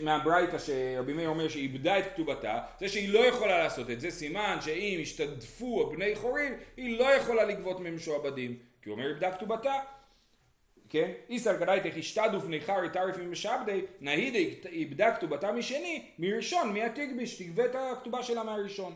מהברייתא 0.02 0.58
שרבי 0.60 1.13
מאיר 1.13 1.30
אומר 1.30 1.50
שהיא 1.50 1.63
איבדה 1.63 2.00
את 2.00 2.04
כתובתה, 2.13 2.60
זה 2.80 2.89
שהיא 2.89 3.13
לא 3.13 3.20
יכולה 3.20 3.63
לעשות 3.63 3.89
את 3.89 4.02
זה, 4.02 4.12
סימן 4.12 4.58
שאם 4.62 5.00
השתדפו 5.02 5.88
הבני 5.88 6.15
חורים, 6.15 6.54
היא 6.78 7.00
לא 7.00 7.15
יכולה 7.15 7.44
לגבות 7.44 7.80
מהם 7.80 7.96
משועבדים, 7.96 8.58
כי 8.82 8.89
הוא 8.89 8.98
אומר 8.98 9.10
איבדה 9.10 9.32
כתובתה. 9.32 9.74
כן? 10.89 11.12
איסר 11.30 11.60
כדאיתך 11.60 11.98
השתדוף 11.98 12.46
ניכר 12.46 12.88
תעריפים 12.88 13.32
משעבדי, 13.32 13.82
נהידי 14.02 14.56
איבדה 14.65 15.15
כתובתה 15.15 15.52
משני, 15.52 16.06
מראשון 16.20 16.74
מי 16.74 16.84
התגביש, 16.84 17.41
תגבה 17.41 17.65
את 17.65 17.76
הכתובה 17.76 18.24
שלה 18.24 18.44
מהראשון. 18.44 18.94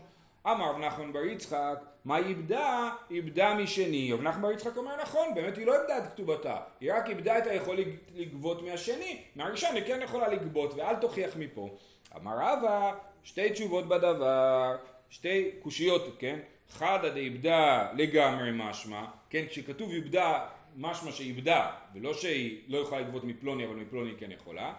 אמר 0.52 0.70
רב 0.70 0.78
נחמן 0.78 1.12
בר 1.12 1.24
יצחק, 1.24 1.78
מה 2.04 2.18
איבדה? 2.18 2.90
איבדה 3.10 3.54
משני. 3.54 4.12
רב 4.12 4.22
נחמן 4.22 4.42
בר 4.42 4.52
יצחק 4.52 4.76
אומר 4.76 5.02
נכון, 5.02 5.34
באמת 5.34 5.56
היא 5.56 5.66
לא 5.66 5.74
איבדה 5.80 5.98
את 5.98 6.02
כתובתה, 6.06 6.56
היא 6.80 6.92
רק 6.92 7.08
איבדה 7.08 7.38
את 7.38 7.46
היכול 7.46 7.76
לגבות 8.14 8.62
מהשני, 8.62 9.22
מהראשון 9.36 9.74
היא 9.74 9.84
כן 9.86 10.00
יכולה 10.02 10.28
לגבות, 10.28 10.74
ואל 10.74 10.96
תוכיח 10.96 11.36
מפה. 11.36 11.76
אמר 12.16 12.36
רבא, 12.38 12.94
שתי 13.24 13.50
תשובות 13.50 13.88
בדבר, 13.88 14.76
שתי 15.10 15.50
קושיות, 15.62 16.16
כן? 16.18 16.38
חדא 16.70 17.08
דאיבדה 17.08 17.88
לגמרי 17.92 18.50
משמע, 18.54 19.04
כן? 19.30 19.44
כשכתוב 19.48 19.90
איבדה, 19.90 20.46
משמע 20.76 21.12
שאיבדה, 21.12 21.70
ולא 21.94 22.14
שהיא 22.14 22.60
לא 22.68 22.78
יכולה 22.78 23.00
לגבות 23.00 23.24
מפלוני, 23.24 23.66
אבל 23.66 23.74
מפלוני 23.74 24.12
כן 24.18 24.30
יכולה. 24.30 24.74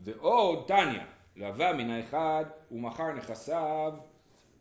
ועוד, 0.00 0.64
תניא, 0.66 1.00
לווה 1.36 1.72
מן 1.72 1.90
האחד 1.90 2.44
ומכר 2.70 3.12
נכסיו 3.12 3.92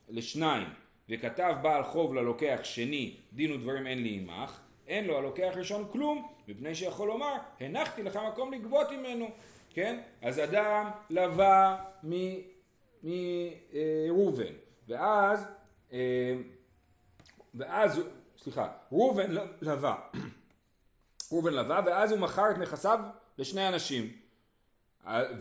לשניים 0.10 0.68
וכתב 1.10 1.56
בעל 1.62 1.84
חוב 1.84 2.14
ללוקח 2.14 2.60
שני 2.64 3.16
דין 3.34 3.52
ודברים 3.52 3.88
אין 3.88 4.04
לי 4.04 4.10
עמך 4.10 4.60
אין 4.88 5.06
לו 5.06 5.18
הלוקח 5.18 5.52
ראשון 5.56 5.88
כלום 5.92 6.28
מפני 6.48 6.76
שיכול 6.76 7.08
לומר 7.08 7.34
הנחתי 7.60 8.04
לך 8.04 8.20
מקום 8.32 8.54
לגבות 8.54 8.92
ממנו 8.92 9.30
כן? 9.70 10.02
אז 10.22 10.40
אדם 10.40 10.90
לווה 11.10 11.84
מראובן 13.04 14.54
ואז 14.88 15.46
אה, 15.94 16.36
ואז 17.54 18.02
סליחה 18.38 18.72
ראובן 18.92 19.32
לווה 19.62 19.96
ראובן 21.32 21.54
לווה 21.54 21.82
ואז 21.86 22.12
הוא 22.12 22.20
מכר 22.20 22.52
את 22.52 22.58
נכסיו 22.58 23.00
לשני 23.38 23.68
אנשים. 23.68 24.12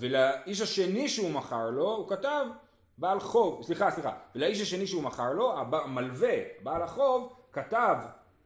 ולאיש 0.00 0.60
השני 0.60 1.08
שהוא 1.08 1.30
מכר 1.30 1.70
לו, 1.70 1.96
הוא 1.96 2.08
כתב 2.08 2.46
בעל 2.98 3.20
חוב, 3.20 3.62
סליחה, 3.62 3.90
סליחה, 3.90 4.12
ולאיש 4.34 4.60
השני 4.60 4.86
שהוא 4.86 5.02
מכר 5.02 5.32
לו, 5.32 5.58
המלווה, 5.58 6.34
בעל 6.62 6.82
החוב, 6.82 7.32
כתב, 7.52 7.96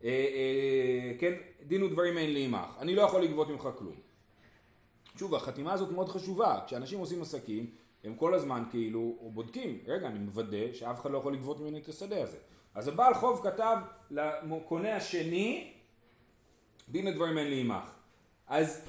אה, 0.05 0.09
אה, 0.09 1.19
כן, 1.19 1.33
דין 1.63 1.83
ודברים 1.83 2.19
אין 2.19 2.33
לי 2.33 2.45
עמך, 2.45 2.77
אני 2.81 2.95
לא 2.97 3.03
יכול 3.03 3.23
לגבות 3.23 3.49
ממך 3.49 3.69
כלום. 3.79 3.95
שוב, 5.17 5.35
החתימה 5.35 5.73
הזאת 5.73 5.93
מאוד 5.93 6.09
חשובה, 6.09 6.59
כשאנשים 6.67 6.99
עושים 6.99 7.23
עסקים, 7.23 7.71
הם 8.05 8.15
כל 8.15 8.35
הזמן 8.35 8.63
כאילו 8.71 9.15
בודקים, 9.23 9.79
רגע, 9.87 10.07
אני 10.07 10.19
מוודא 10.19 10.73
שאף 10.73 11.01
אחד 11.01 11.11
לא 11.11 11.19
יכול 11.19 11.35
לגבות 11.35 11.61
ממני 11.61 11.79
את 11.79 11.89
השדה 11.89 12.23
הזה. 12.23 12.37
אז 12.75 12.89
הבעל 12.89 13.15
חוב 13.15 13.41
כתב 13.43 13.77
לקונה 14.11 14.97
השני, 14.97 15.73
דין 16.89 17.09
ודברים 17.09 17.39
אין 17.39 17.47
לי 17.47 17.61
עמך. 17.61 17.85
אז 18.49 18.85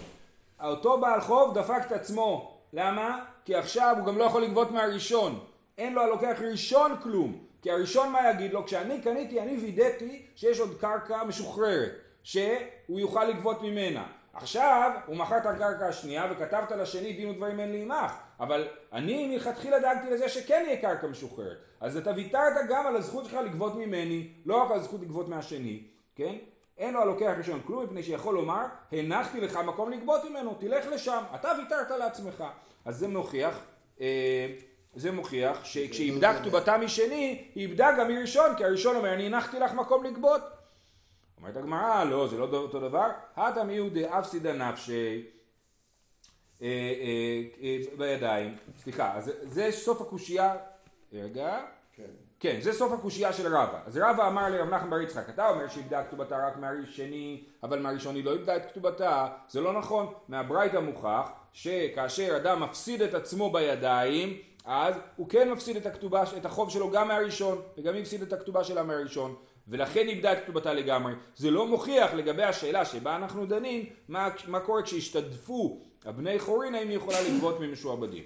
אותו 0.63 1.01
בעל 1.01 1.21
חוב 1.21 1.57
דפק 1.57 1.81
את 1.87 1.91
עצמו, 1.91 2.57
למה? 2.73 3.25
כי 3.45 3.55
עכשיו 3.55 3.95
הוא 3.99 4.05
גם 4.05 4.17
לא 4.17 4.23
יכול 4.23 4.41
לגבות 4.41 4.71
מהראשון. 4.71 5.39
אין 5.77 5.93
לו 5.93 6.01
הלוקח 6.01 6.41
ראשון 6.51 6.91
כלום. 7.03 7.45
כי 7.61 7.71
הראשון 7.71 8.09
מה 8.09 8.29
יגיד 8.29 8.53
לו? 8.53 8.65
כשאני 8.65 9.01
קניתי, 9.01 9.41
אני 9.41 9.57
וידאתי 9.57 10.25
שיש 10.35 10.59
עוד 10.59 10.77
קרקע 10.79 11.23
משוחררת, 11.23 11.91
שהוא 12.23 12.99
יוכל 12.99 13.23
לגבות 13.23 13.61
ממנה. 13.61 14.05
עכשיו 14.33 14.91
הוא 15.05 15.15
מכר 15.15 15.37
את 15.37 15.45
הקרקע 15.45 15.87
השנייה 15.87 16.27
וכתבת 16.31 16.71
לשני 16.71 17.13
דין 17.13 17.29
ודברים 17.29 17.59
אין 17.59 17.71
לי 17.71 17.81
עמך 17.81 18.11
אבל 18.39 18.67
אני 18.93 19.27
מלכתחילה 19.27 19.79
דאגתי 19.79 20.09
לזה 20.09 20.29
שכן 20.29 20.63
יהיה 20.67 20.81
קרקע 20.81 21.07
משוחררת 21.07 21.57
אז 21.81 21.97
אתה 21.97 22.11
ויתרת 22.15 22.69
גם 22.69 22.87
על 22.87 22.95
הזכות 22.95 23.25
שלך 23.25 23.33
לגבות 23.33 23.75
ממני 23.75 24.27
לא 24.45 24.63
רק 24.63 24.71
על 24.71 24.77
הזכות 24.77 25.01
לגבות 25.01 25.29
מהשני 25.29 25.83
כן 26.15 26.35
אין 26.77 26.93
לו 26.93 27.01
הלוקח 27.01 27.33
ראשון 27.37 27.61
כלום 27.65 27.83
מפני 27.83 28.03
שיכול 28.03 28.35
לומר 28.35 28.65
הנחתי 28.91 29.41
לך 29.41 29.57
מקום 29.57 29.91
לגבות 29.91 30.21
ממנו 30.29 30.53
תלך 30.59 30.85
לשם 30.87 31.23
אתה 31.35 31.51
ויתרת 31.57 31.91
לעצמך 31.91 32.43
אז 32.85 32.97
זה 32.97 33.07
מוכיח 33.07 33.65
אה, 34.01 34.47
זה 34.95 35.11
מוכיח 35.11 35.65
שכשאיבדה 35.65 36.39
כתובתה 36.39 36.77
משני 36.77 37.45
היא 37.55 37.67
איבדה 37.67 37.91
גם 37.99 38.07
מראשון 38.07 38.55
כי 38.57 38.65
הראשון 38.65 38.95
אומר 38.95 39.13
אני 39.13 39.25
הנחתי 39.25 39.59
לך 39.59 39.73
מקום 39.73 40.03
לגבות 40.03 40.41
אומרת 41.43 41.57
הגמרא, 41.57 42.03
לא, 42.03 42.27
זה 42.27 42.37
לא 42.37 42.47
אותו 42.53 42.79
דבר. 42.79 43.09
הטם 43.35 43.69
יהודי 43.69 44.05
אפסידא 44.05 44.53
נפשי 44.53 45.25
אה, 46.61 46.67
אה, 46.67 47.41
אה, 47.61 47.77
בידיים. 47.97 48.57
סליחה, 48.83 49.13
אז 49.13 49.31
זה 49.43 49.71
סוף 49.71 50.01
הקושייה, 50.01 50.55
רגע. 51.13 51.59
כן. 51.95 52.03
כן, 52.39 52.59
זה 52.61 52.73
סוף 52.73 52.91
הקושייה 52.91 53.33
של 53.33 53.55
רבא. 53.55 53.79
אז 53.85 53.97
רבא 53.97 54.27
אמר 54.27 54.49
לרב 54.49 54.69
נחמן 54.69 54.89
בר 54.89 55.01
יצחק, 55.01 55.29
אתה 55.29 55.49
אומר 55.49 55.67
שאיבדה 55.67 56.03
כתובתה 56.03 56.47
רק 56.47 56.57
מהשני, 56.57 57.43
אבל 57.63 57.79
מהראשון 57.79 58.15
היא 58.15 58.25
לא 58.25 58.33
איבדה 58.33 58.55
את 58.55 58.71
כתובתה, 58.71 59.27
זה 59.49 59.61
לא 59.61 59.73
נכון. 59.73 60.13
מהברייתא 60.27 60.77
מוכח 60.77 61.31
שכאשר 61.53 62.37
אדם 62.37 62.63
מפסיד 62.63 63.01
את 63.01 63.13
עצמו 63.13 63.51
בידיים, 63.51 64.37
אז 64.65 64.95
הוא 65.15 65.29
כן 65.29 65.51
מפסיד 65.51 65.75
את 65.75 65.85
הכתובה, 65.85 66.23
את 66.37 66.45
החוב 66.45 66.69
שלו 66.69 66.91
גם 66.91 67.07
מהראשון, 67.07 67.61
וגם 67.77 67.95
הפסיד 67.95 68.21
את 68.21 68.33
הכתובה 68.33 68.63
שלה 68.63 68.83
מהראשון. 68.83 69.35
ולכן 69.67 70.07
איבדה 70.07 70.33
את 70.33 70.37
כתובתה 70.43 70.73
לגמרי. 70.73 71.13
זה 71.35 71.51
לא 71.51 71.67
מוכיח 71.67 72.13
לגבי 72.13 72.43
השאלה 72.43 72.85
שבה 72.85 73.15
אנחנו 73.15 73.45
דנים, 73.45 73.85
מה, 74.07 74.29
מה 74.47 74.59
קורה 74.59 74.81
כשהשתדפו 74.81 75.79
הבני 76.05 76.39
חורין, 76.39 76.75
האם 76.75 76.89
היא 76.89 76.97
יכולה 76.97 77.17
לגבות 77.21 77.59
ממשועבדים. 77.59 78.23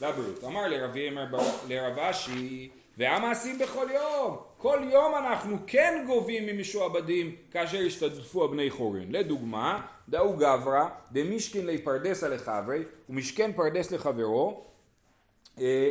לבריאות. 0.00 0.44
אמר 0.44 0.68
לרבי 0.68 1.08
אמר 1.08 1.24
לרב 1.68 1.98
אשי, 1.98 2.70
והמעשים 2.98 3.58
בכל 3.58 3.86
יום. 3.94 4.36
כל 4.58 4.78
יום 4.92 5.14
אנחנו 5.14 5.56
כן 5.66 6.04
גובים 6.06 6.46
ממשועבדים 6.46 7.36
כאשר 7.50 7.78
השתדפו 7.86 8.44
הבני 8.44 8.70
חורין. 8.70 9.12
לדוגמה, 9.12 9.86
דאו 10.08 10.36
גברא 10.36 10.88
דמישכין 11.12 11.66
לי 11.66 11.78
פרדסה 11.78 12.28
לחברי 12.28 12.82
ומשכן 13.08 13.52
פרדס 13.52 13.92
לחברו 13.92 14.64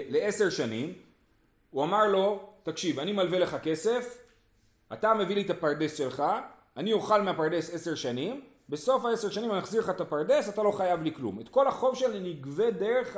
לעשר 0.09 0.49
שנים. 0.49 0.93
הוא 1.71 1.83
אמר 1.83 2.07
לו, 2.07 2.49
תקשיב, 2.63 2.99
אני 2.99 3.11
מלווה 3.11 3.39
לך 3.39 3.57
כסף, 3.63 4.17
אתה 4.93 5.13
מביא 5.13 5.35
לי 5.35 5.41
את 5.41 5.49
הפרדס 5.49 5.97
שלך, 5.97 6.23
אני 6.77 6.93
אוכל 6.93 7.21
מהפרדס 7.21 7.73
עשר 7.73 7.95
שנים, 7.95 8.41
בסוף 8.69 9.05
העשר 9.05 9.29
שנים 9.29 9.51
אני 9.51 9.59
אחזיר 9.59 9.81
לך 9.81 9.89
את 9.89 10.01
הפרדס, 10.01 10.49
אתה 10.49 10.63
לא 10.63 10.71
חייב 10.71 11.03
לי 11.03 11.13
כלום. 11.15 11.39
את 11.39 11.49
כל 11.49 11.67
החוב 11.67 11.95
שלי 11.95 12.19
נגבה 12.19 12.71
דרך 12.71 13.17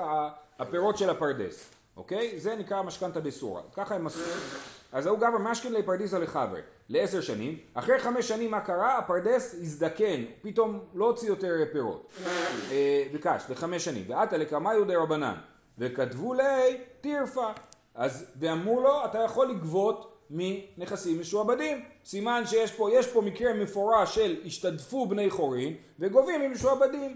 הפירות 0.60 0.97
של 0.97 1.10
הפרדס, 1.10 1.69
אוקיי? 1.97 2.39
זה 2.39 2.55
נקרא 2.55 2.81
משכנתא 2.81 3.19
דסורא. 3.19 3.62
ככה 3.73 3.95
הם 3.95 4.08
עשו. 4.08 4.19
אז 4.91 5.05
ההוא 5.05 5.17
גבר 5.17 5.38
משכן 5.38 5.81
פרדיסא 5.81 6.15
לחבר 6.15 6.60
לעשר 6.89 7.21
שנים, 7.21 7.60
אחרי 7.73 7.99
חמש 7.99 8.27
שנים 8.27 8.51
מה 8.51 8.62
קרה? 8.62 8.97
הפרדס 8.97 9.55
הזדקן, 9.62 10.23
פתאום 10.41 10.79
לא 10.93 11.05
הוציא 11.05 11.27
יותר 11.27 11.53
פירות. 11.71 12.13
ביקש, 13.12 13.41
אה, 13.41 13.51
לחמש 13.51 13.86
שנים. 13.86 14.03
ועתה 14.08 14.38
לקמאיו 14.38 14.86
דה 14.86 14.97
רבנן, 14.97 15.36
וכתבו 15.77 16.33
לי 16.33 16.77
טירפה. 17.01 17.47
אז, 17.95 18.25
ואמרו 18.39 18.81
לו, 18.81 19.05
אתה 19.05 19.19
יכול 19.19 19.49
לגבות 19.49 20.15
מנכסים 20.29 21.19
משועבדים. 21.19 21.85
סימן 22.05 22.43
שיש 22.45 22.71
פה, 22.71 22.89
יש 22.93 23.07
פה 23.07 23.21
מקרה 23.21 23.53
מפורש 23.53 24.15
של 24.15 24.38
השתדפו 24.45 25.05
בני 25.07 25.29
חורין 25.29 25.75
וגובים 25.99 26.41
ממשועבדים. 26.41 27.15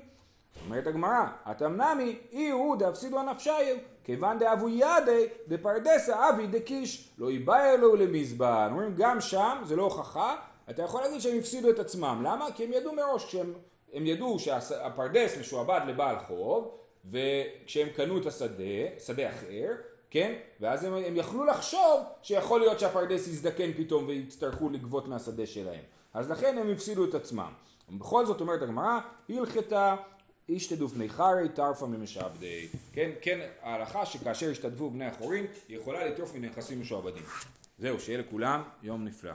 אומרת 0.66 0.88
הגמרא, 0.88 1.26
התמנמי 1.46 2.18
אי 2.32 2.50
הוא 2.50 2.78
דאפסידו 2.78 3.20
הנפשיו, 3.20 3.76
כיוון 4.04 4.40
דאבו 4.40 4.70
ידי 4.70 5.26
דפרדסה 5.48 6.30
אבי 6.30 6.48
דקיש, 6.48 7.14
לא 7.18 7.30
איבאי 7.30 7.74
אלוהו 7.74 7.96
למזבן. 7.96 8.68
אומרים 8.72 8.96
גם 8.98 9.22
שם, 9.22 9.62
זה 9.66 9.76
לא 9.76 9.84
הוכחה, 9.84 10.36
אתה 10.70 10.82
יכול 10.82 11.02
להגיד 11.02 11.22
שהם 11.22 11.38
הפסידו 11.38 11.70
את 11.70 11.80
עצמם. 11.80 12.22
למה? 12.24 12.52
כי 12.56 12.64
הם 12.64 12.74
ידעו 12.74 12.94
מראש, 12.96 13.26
כשהם 13.26 13.54
הם 13.94 14.06
ידעו 14.06 14.40
שהפרדס 14.40 15.38
משועבד 15.40 15.82
לבעל 15.88 16.16
חוב, 16.28 16.78
וכשהם 17.12 17.90
קנו 17.96 18.18
את 18.18 18.26
השדה, 18.26 19.00
שדה 19.06 19.30
אחר, 19.30 19.68
כן? 20.10 20.34
ואז 20.60 20.84
הם, 20.84 20.94
הם 20.94 21.16
יכלו 21.16 21.46
לחשוב 21.46 22.02
שיכול 22.24 22.60
להיות 22.60 22.80
שהפרדס 22.80 23.28
יזדקן 23.28 23.74
פתאום 23.74 24.08
ויצטרכו 24.08 24.70
לגבות 24.70 25.08
מהשדה 25.08 25.46
שלהם. 25.46 25.84
אז 26.14 26.32
לכן 26.32 26.58
הם 26.58 26.70
הפסידו 26.70 27.06
את 27.06 27.16
עצמם. 27.16 27.52
בכל 27.90 28.26
זאת 28.26 28.42
אומרת 28.42 28.62
הגמרא, 28.62 29.00
הלכתה 29.30 29.96
איש 30.50 30.68
תדוף 30.68 30.94
בני 30.94 31.10
חרי 31.10 31.50
טרפה 31.50 31.88
ממשעבדי. 31.88 32.68
כן, 32.94 33.12
כן, 33.22 33.50
ההלכה 33.62 34.06
שכאשר 34.06 34.52
השתתפו 34.52 34.90
בני 34.90 35.06
החורים, 35.06 35.46
היא 35.68 35.78
יכולה 35.78 36.06
לטרוף 36.06 36.36
מנכסים 36.36 36.82
משועבדים. 36.82 37.24
זהו, 37.80 38.00
שיהיה 38.00 38.20
לכולם 38.20 38.64
יום 38.84 39.06
נפלא. 39.06 39.32